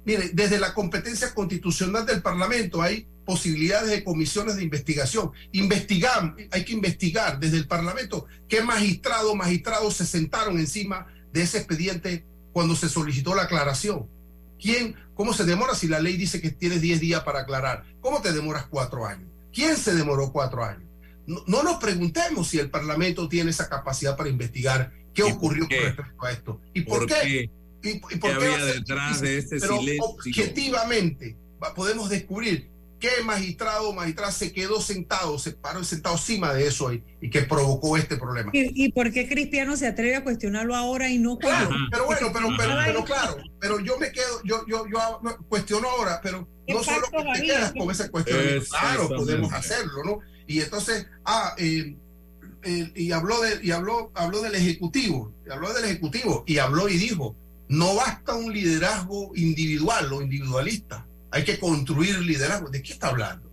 [0.05, 5.33] Mire, desde la competencia constitucional del Parlamento hay posibilidades de comisiones de investigación.
[5.53, 11.59] Investigar, hay que investigar desde el Parlamento qué magistrado magistrados se sentaron encima de ese
[11.59, 14.09] expediente cuando se solicitó la aclaración.
[14.65, 17.85] ¿Quién, cómo se demora si la ley dice que tienes 10 días para aclarar?
[18.01, 19.29] ¿Cómo te demoras cuatro años?
[19.53, 20.89] ¿Quién se demoró cuatro años?
[21.27, 25.77] No, no nos preguntemos si el Parlamento tiene esa capacidad para investigar qué ocurrió con
[25.77, 26.61] respecto a esto.
[26.73, 27.51] ¿Y por, qué?
[27.83, 30.05] ¿Y, y por ¿Qué, había detrás de este Pero silencio?
[30.07, 31.37] objetivamente
[31.73, 32.71] podemos descubrir
[33.05, 37.29] qué magistrado o magistrada se quedó sentado, se paró sentado encima de eso y, y
[37.29, 38.51] que provocó este problema.
[38.55, 42.31] ¿Y, ¿Y, por qué Cristiano se atreve a cuestionarlo ahora y no claro, Pero bueno,
[42.33, 46.83] pero, pero, pero, claro, pero yo me quedo, yo, yo, yo cuestiono ahora, pero no
[46.83, 50.21] solo que te quedas con ese cuestionamiento, claro, podemos hacerlo, ¿no?
[50.47, 51.97] Y entonces, ah, eh,
[52.95, 56.97] y habló de, y habló, habló del ejecutivo, y habló del ejecutivo, y habló y
[56.97, 57.37] dijo,
[57.69, 62.71] no basta un liderazgo individual o individualista, hay que construir liderazgo.
[62.71, 63.51] ¿De qué está hablando?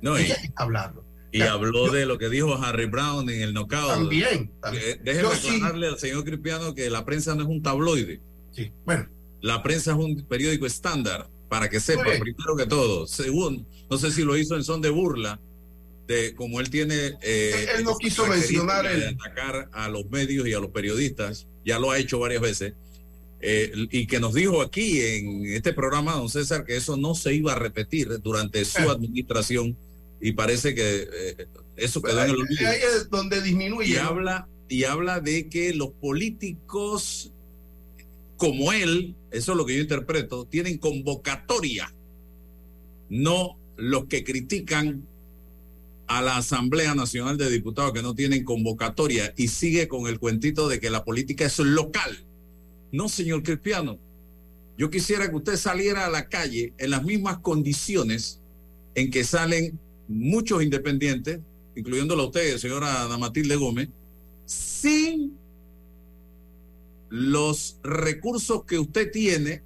[0.00, 1.04] No, ¿De qué está hablando?
[1.32, 3.88] Y habló de lo que dijo Harry Brown en el knockout.
[3.88, 4.52] También.
[4.72, 8.20] Eh, déjeme aclararle al señor Cristiano que la prensa no es un tabloide.
[8.52, 9.08] Sí, bueno.
[9.40, 13.08] La prensa es un periódico estándar, para que sepa, primero que todo.
[13.08, 15.40] Segundo, no sé si lo hizo en son de burla,
[16.06, 17.18] de como él tiene...
[17.20, 18.86] Eh, él no quiso mencionar...
[18.86, 19.08] el...
[19.08, 22.74] atacar a los medios y a los periodistas, ya lo ha hecho varias veces.
[23.46, 27.34] Eh, y que nos dijo aquí en este programa, don César, que eso no se
[27.34, 29.76] iba a repetir durante su administración
[30.18, 32.66] y parece que eh, eso quedó en el olvido.
[32.66, 33.90] Ahí es donde disminuye.
[33.90, 37.32] Y, habla, y habla de que los políticos
[38.38, 41.94] como él, eso es lo que yo interpreto, tienen convocatoria,
[43.08, 45.06] no los que critican
[46.06, 50.68] a la Asamblea Nacional de Diputados que no tienen convocatoria y sigue con el cuentito
[50.68, 52.24] de que la política es local.
[52.94, 53.98] No, señor Cristiano,
[54.78, 58.40] yo quisiera que usted saliera a la calle en las mismas condiciones
[58.94, 61.40] en que salen muchos independientes,
[61.74, 63.88] incluyéndola a usted, señora Matilde Gómez,
[64.46, 65.36] sin
[67.08, 69.64] los recursos que usted tiene,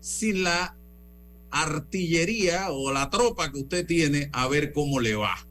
[0.00, 0.76] sin la
[1.52, 5.46] artillería o la tropa que usted tiene, a ver cómo le va.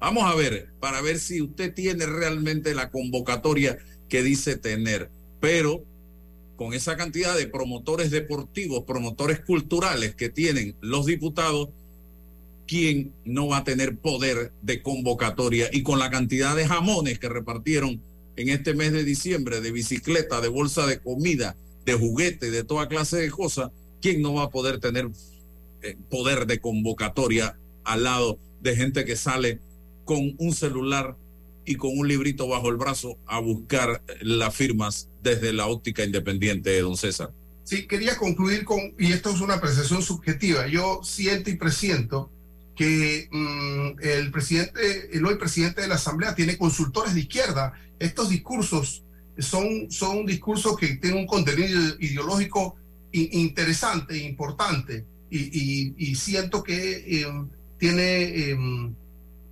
[0.00, 5.08] Vamos a ver, para ver si usted tiene realmente la convocatoria que dice tener.
[5.38, 5.84] Pero
[6.56, 11.68] con esa cantidad de promotores deportivos, promotores culturales que tienen los diputados,
[12.66, 15.68] ¿quién no va a tener poder de convocatoria?
[15.72, 18.02] Y con la cantidad de jamones que repartieron
[18.36, 22.88] en este mes de diciembre, de bicicleta, de bolsa de comida, de juguete, de toda
[22.88, 25.10] clase de cosas, ¿quién no va a poder tener
[25.82, 29.60] eh, poder de convocatoria al lado de gente que sale
[30.04, 31.16] con un celular
[31.66, 36.70] y con un librito bajo el brazo a buscar las firmas desde la óptica independiente
[36.70, 37.30] de don César?
[37.64, 42.30] Sí, quería concluir con, y esto es una apreciación subjetiva, yo siento y presiento
[42.76, 47.72] que mm, el presidente, el hoy presidente de la Asamblea tiene consultores de izquierda.
[47.98, 49.02] Estos discursos
[49.38, 52.76] son, son discursos que tienen un contenido ideológico
[53.12, 57.48] interesante importante y, siento que em,
[57.78, 58.94] tiene em,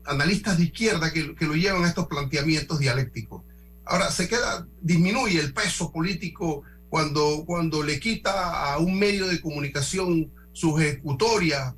[0.04, 3.42] analistas de izquierda que, que, lo llevan a estos planteamientos dialécticos.
[3.86, 9.40] Ahora, se queda, disminuye el peso político cuando, cuando le quita a un medio de
[9.40, 11.74] comunicación su ejecutoria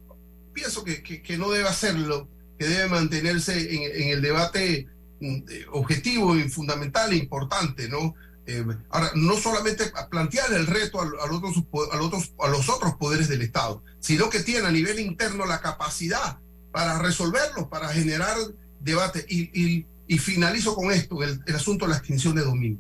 [0.57, 2.29] pienso que, que, no debe hacerlo,
[2.59, 4.89] que debe mantenerse en, en el debate
[5.21, 5.43] mm,
[5.73, 8.15] objetivo y fundamental e importante, ¿no?
[8.47, 12.95] Eh, ahora, no solamente plantear el reto al, al otros, al otros, a los otros
[12.95, 16.39] poderes del Estado, sino que tiene a nivel interno la capacidad
[16.73, 18.37] para resolverlo, para generar
[18.81, 19.27] debate.
[19.29, 22.79] Y, y, y finalizo con esto, el, el, asunto de la extinción de dominio.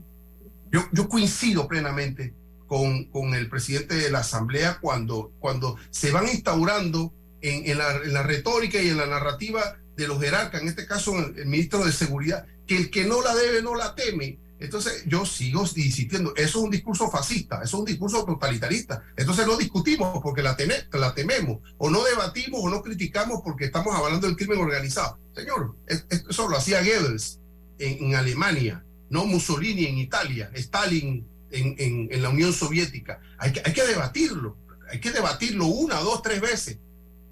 [0.93, 2.35] Yo, coincido plenamente
[2.66, 8.81] con, con, el presidente de la Asamblea cuando, cuando se van instaurando en, la, retórica
[8.81, 12.77] y en la narrativa de los jerarcas, en este caso el, ministro de Seguridad, que
[12.77, 14.39] el que no la debe no la teme.
[14.59, 19.02] Entonces yo sigo insistiendo, eso es un discurso fascista, eso es un discurso totalitarista.
[19.16, 20.57] Entonces no discutimos porque la,
[20.92, 25.18] la tememos, o no debatimos o no criticamos porque estamos hablando del crimen organizado.
[25.34, 27.40] Señor, eso lo hacía Goebbels
[27.78, 33.20] en, Alemania, no Mussolini en Italia, Stalin en, en, la Unión Soviética.
[33.38, 34.57] Hay que, hay que debatirlo,
[34.90, 36.78] hay que debatirlo una, dos, tres veces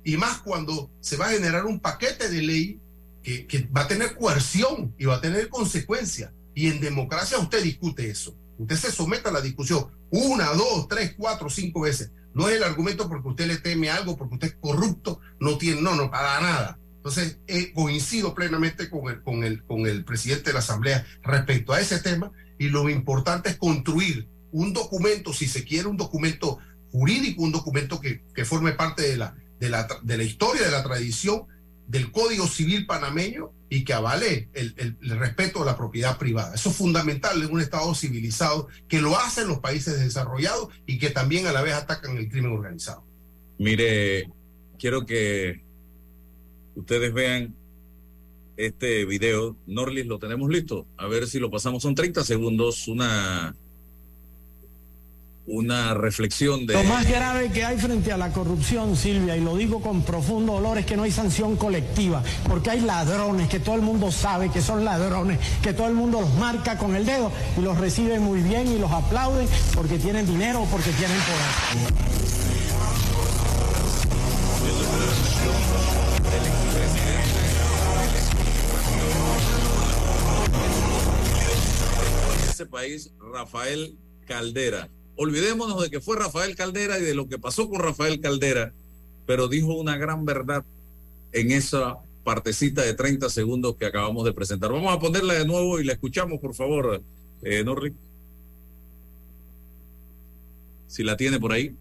[0.05, 2.81] y más cuando se va a generar un paquete de ley
[3.22, 6.31] que, que va a tener coerción y va a tener consecuencias.
[6.55, 8.37] Y en democracia usted discute eso.
[8.59, 12.13] Usted se somete a la discusión una, dos, tres, cuatro, cinco veces.
[12.35, 15.81] No es el argumento porque usted le teme algo, porque usted es corrupto, no tiene,
[15.81, 16.79] no, no, para nada.
[16.97, 21.73] Entonces, eh, coincido plenamente con el, con, el, con el presidente de la Asamblea respecto
[21.73, 26.59] a ese tema y lo importante es construir un documento, si se quiere, un documento
[26.91, 30.71] jurídico, un documento que, que forme parte de la, de la, de la historia, de
[30.71, 31.47] la tradición
[31.87, 36.55] del Código Civil panameño y que avale el, respeto a la propiedad privada.
[36.55, 41.11] Eso es fundamental en un Estado civilizado que lo hacen los países desarrollados y que
[41.11, 43.05] también a la vez atacan el crimen organizado.
[43.59, 44.31] Mire,
[44.79, 45.64] quiero que
[46.77, 47.57] ustedes vean
[48.57, 49.57] este video.
[49.66, 50.87] Norlis, lo tenemos listo.
[50.97, 51.83] A ver si lo pasamos.
[51.83, 53.57] Son 30 segundos, una
[55.47, 56.75] una reflexión de...
[56.75, 60.55] Lo más grave que hay frente a la corrupción, Silvia, y lo digo con profundo
[60.55, 64.51] dolor, es que no hay sanción colectiva, porque hay ladrones que todo el mundo sabe
[64.51, 68.19] que son ladrones, que todo el mundo los marca con el dedo y los recibe
[68.19, 72.15] muy bien y los aplauden porque tienen dinero o porque tienen poder.
[82.67, 84.89] país, Rafael Caldera.
[85.17, 88.73] Olvidémonos de que fue Rafael Caldera y de lo que pasó con Rafael Caldera,
[89.27, 90.65] pero dijo una gran verdad
[91.33, 94.73] en esa partecita de 30 segundos que acabamos de presentar.
[94.73, 97.03] Vamos a ponerla de nuevo y la escuchamos, por favor,
[97.43, 97.65] eh.
[100.87, 101.75] Si la tiene por ahí.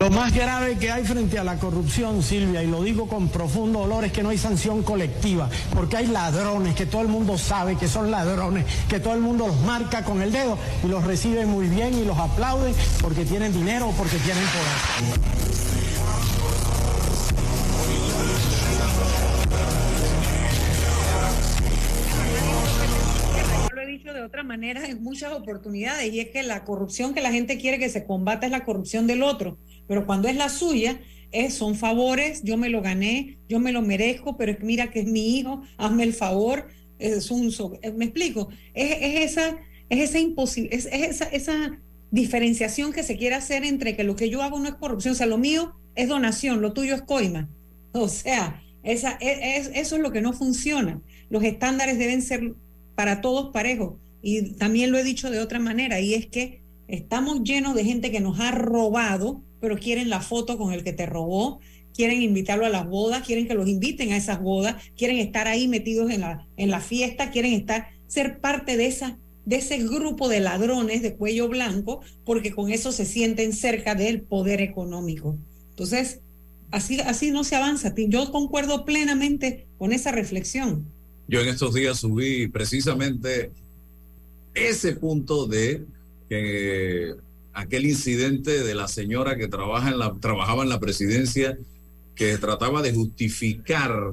[0.00, 3.80] Lo más grave que hay frente a la corrupción, Silvia, y lo digo con profundo
[3.80, 7.76] dolor, es que no hay sanción colectiva, porque hay ladrones que todo el mundo sabe
[7.76, 11.46] que son ladrones, que todo el mundo los marca con el dedo y los recibe
[11.46, 15.58] muy bien y los aplaude porque tienen dinero o porque tienen poder.
[24.12, 27.78] de otra manera en muchas oportunidades y es que la corrupción que la gente quiere
[27.78, 29.58] que se combata es la corrupción del otro,
[29.88, 31.00] pero cuando es la suya,
[31.32, 35.00] es, son favores, yo me lo gané, yo me lo merezco, pero es, mira que
[35.00, 36.68] es mi hijo, hazme el favor,
[36.98, 39.58] es un, eh, me explico, es, esa,
[39.88, 41.80] es esa imposible, es, esa, esa
[42.10, 45.16] diferenciación que se quiere hacer entre que lo que yo hago no es corrupción, o
[45.16, 47.48] sea, lo mío es donación, lo tuyo es coima,
[47.92, 51.02] o sea, esa, es, eso es lo que no funciona.
[51.30, 52.54] Los estándares deben ser
[52.94, 53.96] para todos parejos.
[54.22, 58.10] Y también lo he dicho de otra manera, y es que estamos llenos de gente
[58.10, 61.60] que nos ha robado, pero quieren la foto con el que te robó,
[61.94, 65.68] quieren invitarlo a las bodas, quieren que los inviten a esas bodas, quieren estar ahí
[65.68, 70.28] metidos en la, en la fiesta, quieren estar, ser parte de esa de ese grupo
[70.28, 75.38] de ladrones de cuello blanco, porque con eso se sienten cerca del poder económico.
[75.70, 76.20] Entonces,
[76.70, 77.94] así, así no se avanza.
[77.96, 80.86] Yo concuerdo plenamente con esa reflexión.
[81.28, 83.50] Yo en estos días subí precisamente
[84.52, 85.86] ese punto de
[86.28, 87.14] que
[87.58, 91.58] aquel incidente de la señora que trabaja en la, trabajaba en la presidencia,
[92.14, 94.12] que trataba de justificar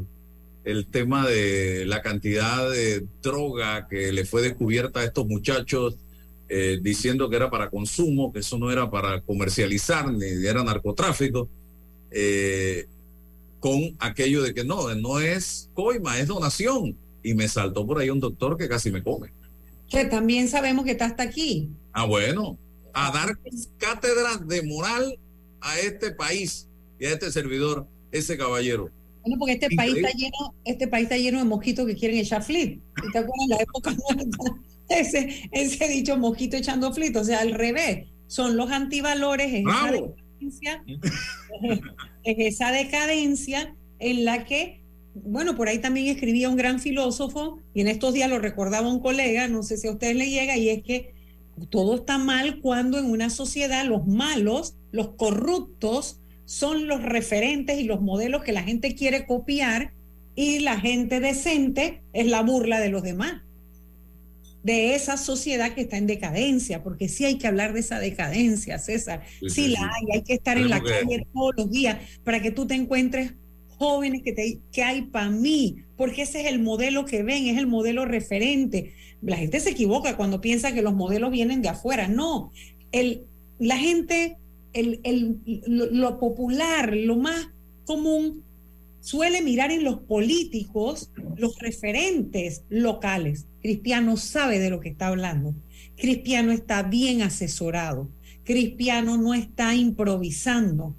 [0.64, 5.96] el tema de la cantidad de droga que le fue descubierta a estos muchachos,
[6.50, 11.48] eh, diciendo que era para consumo, que eso no era para comercializar, ni era narcotráfico.
[12.10, 12.88] Eh,
[13.60, 18.10] con aquello de que no, no es coima, es donación y me saltó por ahí
[18.10, 19.30] un doctor que casi me come.
[19.88, 21.70] Que también sabemos que está hasta aquí.
[21.94, 22.58] Ah, bueno,
[22.96, 23.38] a dar
[23.78, 25.20] cátedras de moral
[25.60, 26.68] a este país
[26.98, 28.90] y a este servidor, ese caballero.
[29.22, 32.42] Bueno, porque este país está lleno, este país está lleno de mosquitos que quieren echar
[32.42, 32.82] flit.
[33.12, 33.96] ¿Te acuerdas la época
[34.90, 38.08] Ese, ese dicho mosquito echando flit, o sea, al revés.
[38.28, 40.84] Son los antivalores, es esa, decadencia,
[42.24, 44.86] es esa decadencia en la que
[45.16, 49.00] bueno, por ahí también escribía un gran filósofo y en estos días lo recordaba un
[49.00, 51.15] colega, no sé si a ustedes le llega, y es que
[51.70, 57.86] todo está mal cuando en una sociedad los malos, los corruptos, son los referentes y
[57.86, 59.94] los modelos que la gente quiere copiar
[60.36, 63.42] y la gente decente es la burla de los demás.
[64.64, 68.80] De esa sociedad que está en decadencia, porque sí hay que hablar de esa decadencia,
[68.80, 69.24] César.
[69.48, 72.66] Sí, la hay, hay que estar en la calle todos los días para que tú
[72.66, 73.34] te encuentres
[73.78, 77.58] jóvenes que, te, que hay para mí, porque ese es el modelo que ven, es
[77.58, 78.94] el modelo referente.
[79.22, 82.08] La gente se equivoca cuando piensa que los modelos vienen de afuera.
[82.08, 82.52] No,
[82.92, 83.26] el,
[83.60, 84.38] la gente,
[84.74, 87.50] el, el, lo, popular, lo más
[87.86, 88.44] común,
[89.00, 93.46] suele mirar en los políticos los referentes locales.
[93.62, 95.54] Cristiano sabe de lo que está hablando.
[95.96, 98.10] Cristiano está bien asesorado.
[98.44, 100.96] Cristiano no está improvisando.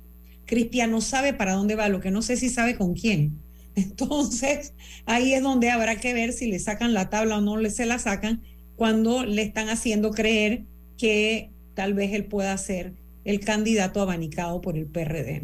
[0.47, 3.41] Cristiano sabe para dónde va, lo que no sé si sabe con quién.
[3.77, 4.72] Entonces,
[5.05, 7.87] ahí es donde habrá que ver si le sacan la tabla o no le se
[7.87, 8.43] la sacan
[8.74, 10.64] cuando le están haciendo creer
[10.99, 15.43] que tal vez él pueda ser el candidato abanicado por el PRD.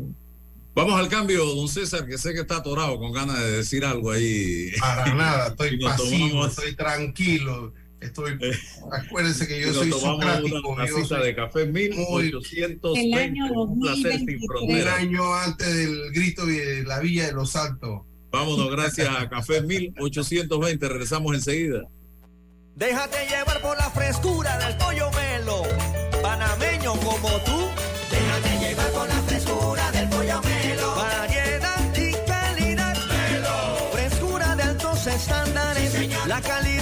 [0.75, 4.11] Vamos al cambio, don César, que sé que está atorado con ganas de decir algo
[4.11, 4.71] ahí.
[4.81, 7.75] Para nada, estoy pasivo, estoy tranquilo.
[8.01, 8.53] Estoy, eh,
[8.91, 10.71] acuérdense que yo soy socrático.
[10.71, 13.01] Una, cita de café 1820.
[13.01, 17.55] El año un placer sin El año antes del grito de la Villa de los
[17.57, 18.03] Altos.
[18.33, 20.89] Vámonos, gracias a Café 1820.
[20.89, 21.83] Regresamos enseguida.
[22.75, 25.63] Déjate llevar por la frescura del pollo melo.
[26.23, 27.69] Panameño como tú.
[28.11, 30.95] Déjate llevar por la frescura del pollo melo.
[30.97, 32.97] Variedad y calidad.
[33.07, 33.91] Melo.
[33.93, 36.27] Frescura de altos estándares.
[36.27, 36.82] la calidad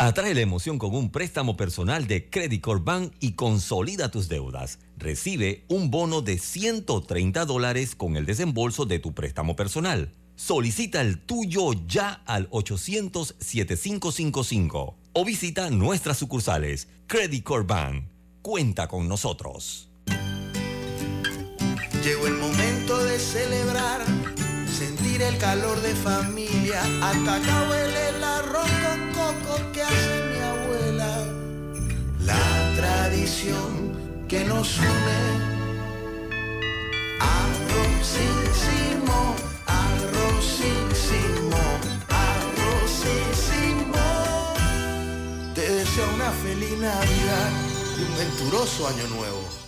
[0.00, 4.78] Atrae la emoción con un préstamo personal de Credit Corp Bank y consolida tus deudas.
[4.96, 10.12] Recibe un bono de 130 dólares con el desembolso de tu préstamo personal.
[10.36, 16.86] Solicita el tuyo ya al 800-7555 o visita nuestras sucursales.
[17.08, 18.04] Credit Corp Bank.
[18.40, 19.90] Cuenta con nosotros.
[22.04, 24.02] Llegó el momento de celebrar,
[24.70, 26.84] sentir el calor de familia.
[27.02, 28.08] Hasta acá huele
[28.48, 28.87] con coco
[29.72, 31.12] que hace mi abuela.
[32.20, 33.70] La tradición
[34.28, 35.20] que nos une.
[37.20, 39.16] Arrozísimo,
[39.66, 41.60] arrozísimo,
[42.26, 44.04] arrozísimo.
[45.54, 47.50] Te deseo una feliz Navidad
[47.98, 49.67] y un venturoso año nuevo.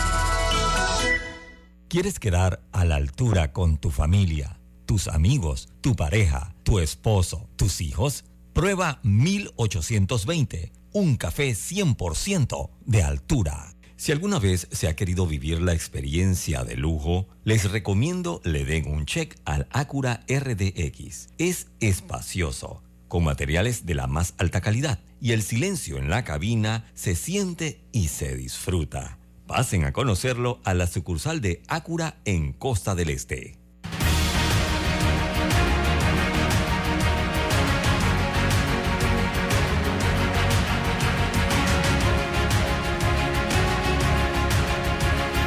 [1.91, 7.81] ¿Quieres quedar a la altura con tu familia, tus amigos, tu pareja, tu esposo, tus
[7.81, 8.23] hijos?
[8.53, 13.75] Prueba 1820, un café 100% de altura.
[13.97, 18.87] Si alguna vez se ha querido vivir la experiencia de lujo, les recomiendo le den
[18.87, 21.27] un check al Acura RDX.
[21.39, 26.89] Es espacioso, con materiales de la más alta calidad y el silencio en la cabina
[26.93, 29.17] se siente y se disfruta.
[29.51, 33.59] Pasen a conocerlo a la sucursal de Acura en Costa del Este.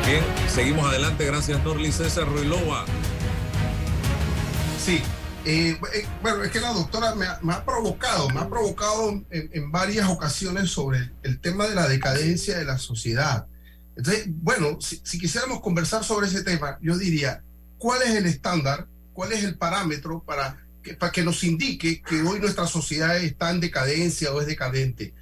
[0.07, 1.25] Bien, seguimos adelante.
[1.25, 2.85] Gracias, Norli César Ruilova.
[4.85, 5.01] Sí,
[5.47, 9.09] eh, eh, bueno, es que la doctora me ha, me ha provocado, me ha provocado
[9.09, 13.47] en, en, varias ocasiones sobre el tema de la decadencia de la sociedad.
[13.97, 17.43] Entonces, bueno, si, si, quisiéramos conversar sobre ese tema, yo diría,
[17.79, 18.89] ¿cuál es el estándar?
[19.13, 23.51] ¿Cuál es el parámetro para que, para que nos indique que hoy nuestra sociedad está
[23.51, 25.15] en decadencia o es decadente?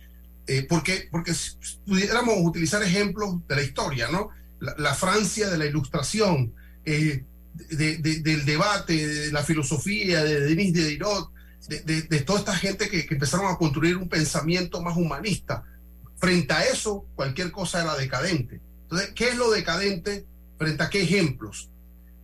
[0.47, 1.57] Eh, porque, porque si
[1.87, 4.31] pudiéramos utilizar ejemplos de la historia, ¿no?
[4.61, 6.55] La, Francia de la Ilustración,
[6.85, 7.25] eh,
[7.71, 11.31] de, de, del debate, de la filosofía, de Denis Diderot,
[11.69, 15.65] de, de, toda esta gente que, que empezaron a construir un pensamiento más humanista
[16.23, 18.61] Frente a eso, cualquier cosa era decadente.
[18.83, 20.25] Entonces, ¿qué es lo decadente
[20.57, 21.69] frente a qué ejemplos?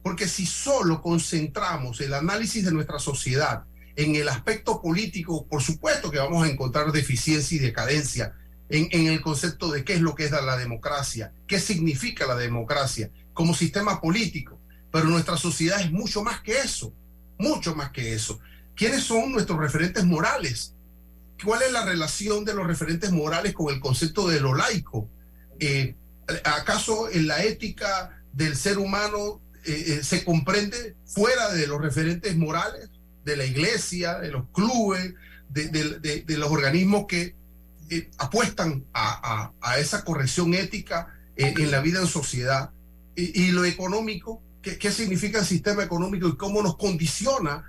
[0.05, 3.64] Porque si solo concentramos el análisis de nuestra sociedad
[3.96, 8.36] en el aspecto político, por supuesto que vamos a encontrar deficiencia y decadencia
[8.68, 12.36] en, en, el concepto de qué es lo que es la democracia, qué significa la
[12.36, 14.61] democracia como sistema político.
[14.92, 16.94] Pero nuestra sociedad es mucho más que eso,
[17.36, 18.38] mucho más que eso.
[18.76, 20.76] ¿Quiénes son nuestros referentes morales?
[21.45, 25.09] ¿Cuál es la relación de los referentes morales con el concepto de lo laico?
[25.61, 25.95] Eh,
[26.45, 32.36] ¿Acaso en la ética del ser humano eh, eh, se comprende fuera de los referentes
[32.36, 32.91] morales
[33.24, 35.14] de la iglesia, de los clubes,
[35.51, 37.34] de, de, de los organismos que
[37.91, 42.70] eh, apuestan a, a, a, esa corrección ética en la vida en sociedad?
[43.14, 47.64] Y, y lo económico, ¿qué, ¿qué, significa el sistema económico y cómo nos condiciona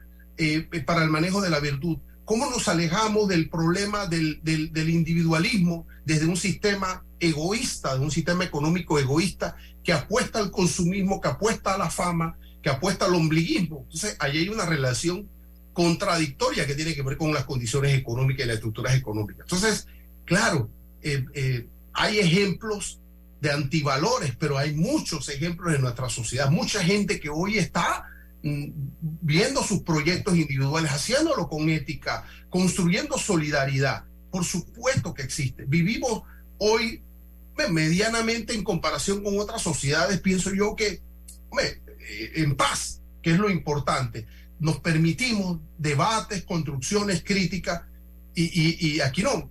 [0.86, 1.97] para el manejo de la virtud?
[2.30, 4.39] ¿Cómo nos alejamos del problema del,
[4.75, 11.27] individualismo desde un sistema egoísta, de un sistema económico egoísta que apuesta al consumismo, que
[11.27, 13.80] apuesta a la fama, que apuesta al ombliguismo?
[13.86, 15.27] Entonces, ahí hay una relación
[15.73, 19.47] contradictoria que tiene que ver con las condiciones económicas y las estructuras económicas.
[19.49, 19.88] Entonces,
[20.23, 20.69] claro,
[21.01, 22.99] eh, eh, hay ejemplos
[23.41, 28.05] de antivalores, pero hay muchos ejemplos en nuestra sociedad, mucha gente que hoy está
[28.42, 34.06] viendo sus proyectos individuales, haciéndolo con ética, construyendo solidaridad.
[34.32, 35.66] Por supuesto que existe.
[35.66, 36.24] Vivimos
[36.58, 37.04] hoy
[37.70, 41.02] medianamente en comparación con otras sociedades, pienso yo que
[41.50, 41.82] hombre,
[42.36, 44.28] en paz, que es lo importante.
[44.60, 47.82] Nos permitimos debates, construcciones, críticas,
[48.36, 49.50] y, y, y aquí no,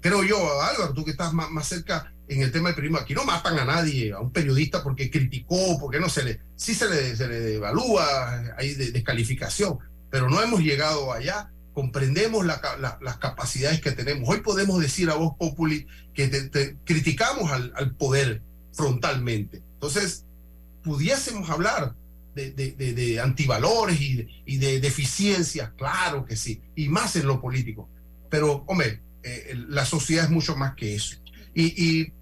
[0.00, 3.02] creo yo, Álvaro, tú que estás más, más cerca en el tema del periodismo.
[3.02, 6.74] Aquí no matan a nadie, a un periodista porque criticó, porque no se le, sí
[6.74, 9.78] se le, se le evalúa, hay de, descalificación,
[10.10, 11.50] pero no hemos llegado allá.
[11.72, 14.28] comprendemos las capacidades que tenemos.
[14.28, 16.28] Hoy podemos decir a voz populi que
[16.84, 19.62] criticamos al, poder frontalmente.
[19.74, 20.26] Entonces,
[20.82, 21.94] pudiésemos hablar
[22.34, 27.88] de, antivalores y, de deficiencias, claro que sí, y más en lo político.
[28.28, 31.16] Pero, hombre, eh, la sociedad es mucho más que eso.
[31.54, 32.12] Y, y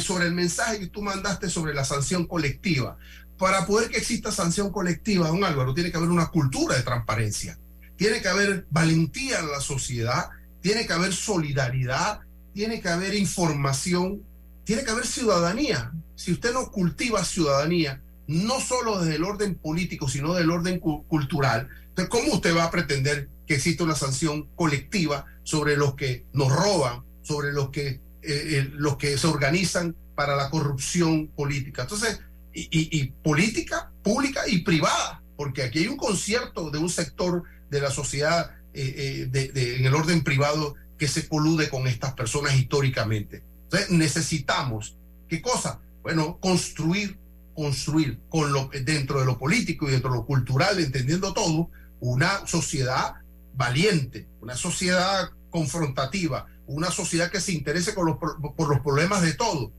[0.00, 2.96] sobre el mensaje que tú mandaste sobre la sanción colectiva,
[3.38, 7.58] para poder que exista sanción colectiva, don Álvaro, tiene que haber una cultura de transparencia
[8.02, 12.20] tiene que haber valentía en la sociedad, tiene que haber solidaridad,
[12.52, 14.22] tiene que haber información,
[14.64, 15.92] tiene que haber ciudadanía.
[16.16, 21.68] Si usted no cultiva ciudadanía, no solo desde el orden político, sino del orden cultural,
[21.90, 26.50] entonces, ¿cómo usted va a pretender que exista una sanción colectiva sobre los que nos
[26.50, 31.82] roban, sobre los que, eh, eh, los que se organizan para la corrupción política?
[31.82, 32.20] Entonces,
[32.54, 37.90] y política pública y privada, porque aquí hay un concierto de un sector de la
[37.90, 43.42] sociedad eh, eh, en el orden privado que se colude con estas personas históricamente.
[43.64, 44.96] Entonces necesitamos,
[45.28, 45.80] ¿qué cosa?
[46.02, 47.18] Bueno, construir,
[47.54, 51.70] construir con lo, dentro de lo político y dentro de lo cultural, entendiendo todo,
[52.00, 53.14] una sociedad
[53.54, 59.72] valiente, una sociedad confrontativa, una sociedad que se interese por los problemas de todo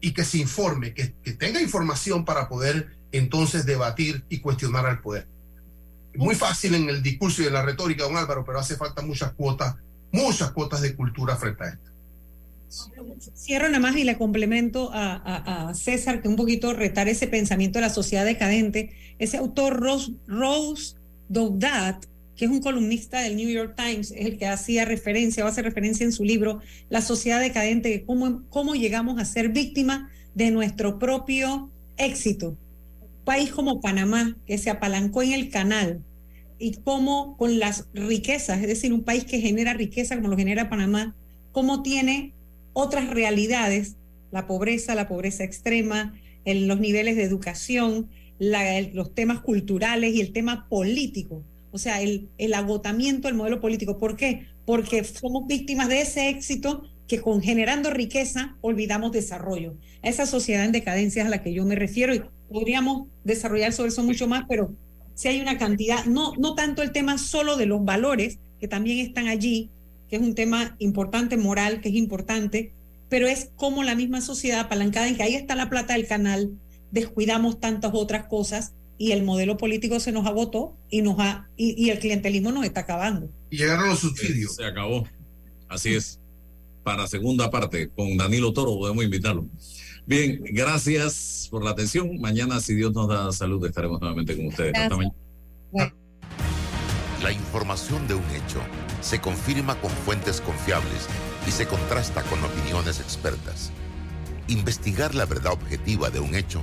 [0.00, 5.00] y que se informe, que, que tenga información para poder entonces debatir y cuestionar al
[5.00, 5.26] poder
[6.18, 9.32] muy fácil en el discurso y en la retórica, don Álvaro, pero hace falta muchas
[9.34, 9.76] cuotas,
[10.10, 11.88] muchas cuotas de cultura frente a esto.
[13.34, 17.86] Cierro nada más y le complemento a, César que un poquito retar ese pensamiento de
[17.86, 18.90] la sociedad decadente.
[19.18, 20.96] Ese autor Rose, Rose
[22.38, 25.60] que es un columnista del New York Times, es el que hacía referencia o hace
[25.60, 31.00] referencia en su libro La sociedad decadente, cómo, cómo llegamos a ser víctimas de nuestro
[31.00, 32.56] propio éxito.
[33.24, 36.00] país como Panamá, que se apalancó en el canal,
[36.60, 40.70] y cómo con las riquezas, es decir, un país que genera riqueza como lo genera
[40.70, 41.14] Panamá,
[41.52, 42.32] cómo tiene
[42.72, 43.96] otras realidades,
[44.30, 46.14] la pobreza, la pobreza extrema,
[46.44, 48.08] en los niveles de educación,
[48.38, 51.42] los temas culturales y el tema político.
[51.78, 53.98] O sea, el, el agotamiento del modelo político.
[53.98, 54.48] ¿Por qué?
[54.66, 59.76] Porque somos víctimas de ese éxito que con generando riqueza olvidamos desarrollo.
[60.02, 63.90] Esa sociedad en decadencia es a la que yo me refiero y podríamos desarrollar sobre
[63.90, 64.74] eso mucho más, pero
[65.14, 68.98] si hay una cantidad, no, no tanto el tema solo de los valores, que también
[68.98, 69.70] están allí,
[70.10, 72.72] que es un tema importante, moral, que es importante,
[73.08, 76.58] pero es como la misma sociedad apalancada en que ahí está la plata del canal,
[76.90, 81.88] descuidamos tantas otras cosas y el modelo político se nos agotó y, nos ha, y,
[81.88, 83.30] el clientelismo nos está acabando.
[83.48, 84.56] Y llegaron los subsidios.
[84.56, 85.06] Se acabó.
[85.68, 86.20] Así es.
[86.82, 89.46] Para segunda parte, con Danilo Toro podemos invitarlo.
[90.04, 92.18] Bien, gracias por la atención.
[92.20, 94.72] Mañana, si Dios nos da salud, estaremos nuevamente con ustedes.
[97.22, 98.60] La información de un hecho
[99.00, 101.06] se confirma con fuentes confiables
[101.46, 103.70] y se contrasta con opiniones expertas.
[104.48, 106.62] Investigar la verdad objetiva de un hecho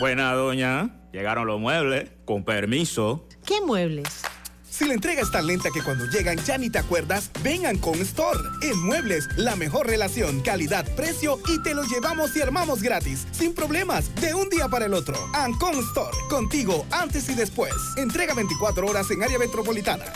[0.00, 0.90] Buena, doña.
[1.12, 2.10] Llegaron los muebles.
[2.24, 3.28] Con permiso.
[3.46, 4.22] ¿Qué muebles?
[4.68, 7.94] Si la entrega es tan lenta que cuando llegan ya ni te acuerdas, vengan con
[8.00, 8.40] Store.
[8.62, 13.54] En Muebles, la mejor relación, calidad, precio y te lo llevamos y armamos gratis, sin
[13.54, 15.14] problemas, de un día para el otro.
[15.32, 17.72] Ancon Store, contigo antes y después.
[17.96, 20.06] Entrega 24 horas en área metropolitana.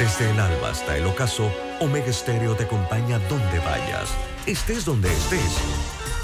[0.00, 4.08] Desde el alba hasta el ocaso, Omega Stereo te acompaña donde vayas,
[4.46, 5.58] estés donde estés.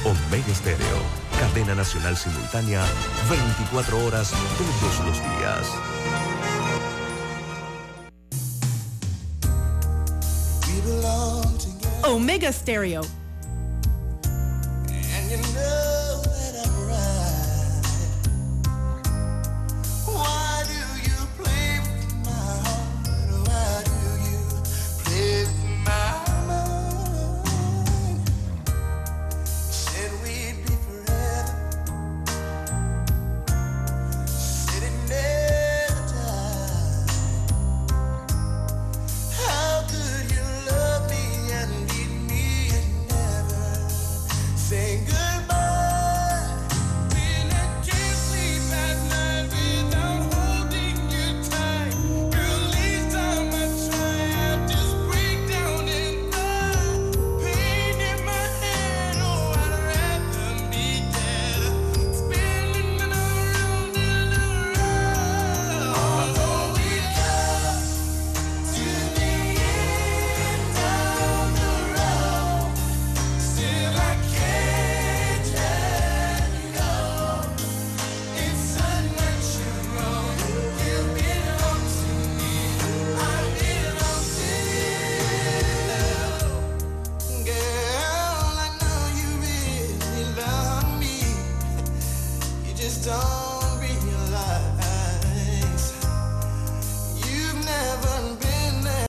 [0.03, 0.99] Omega Stereo,
[1.39, 2.83] cadena nacional simultánea,
[3.29, 5.69] 24 horas todos los días.
[12.03, 13.03] Omega Stereo.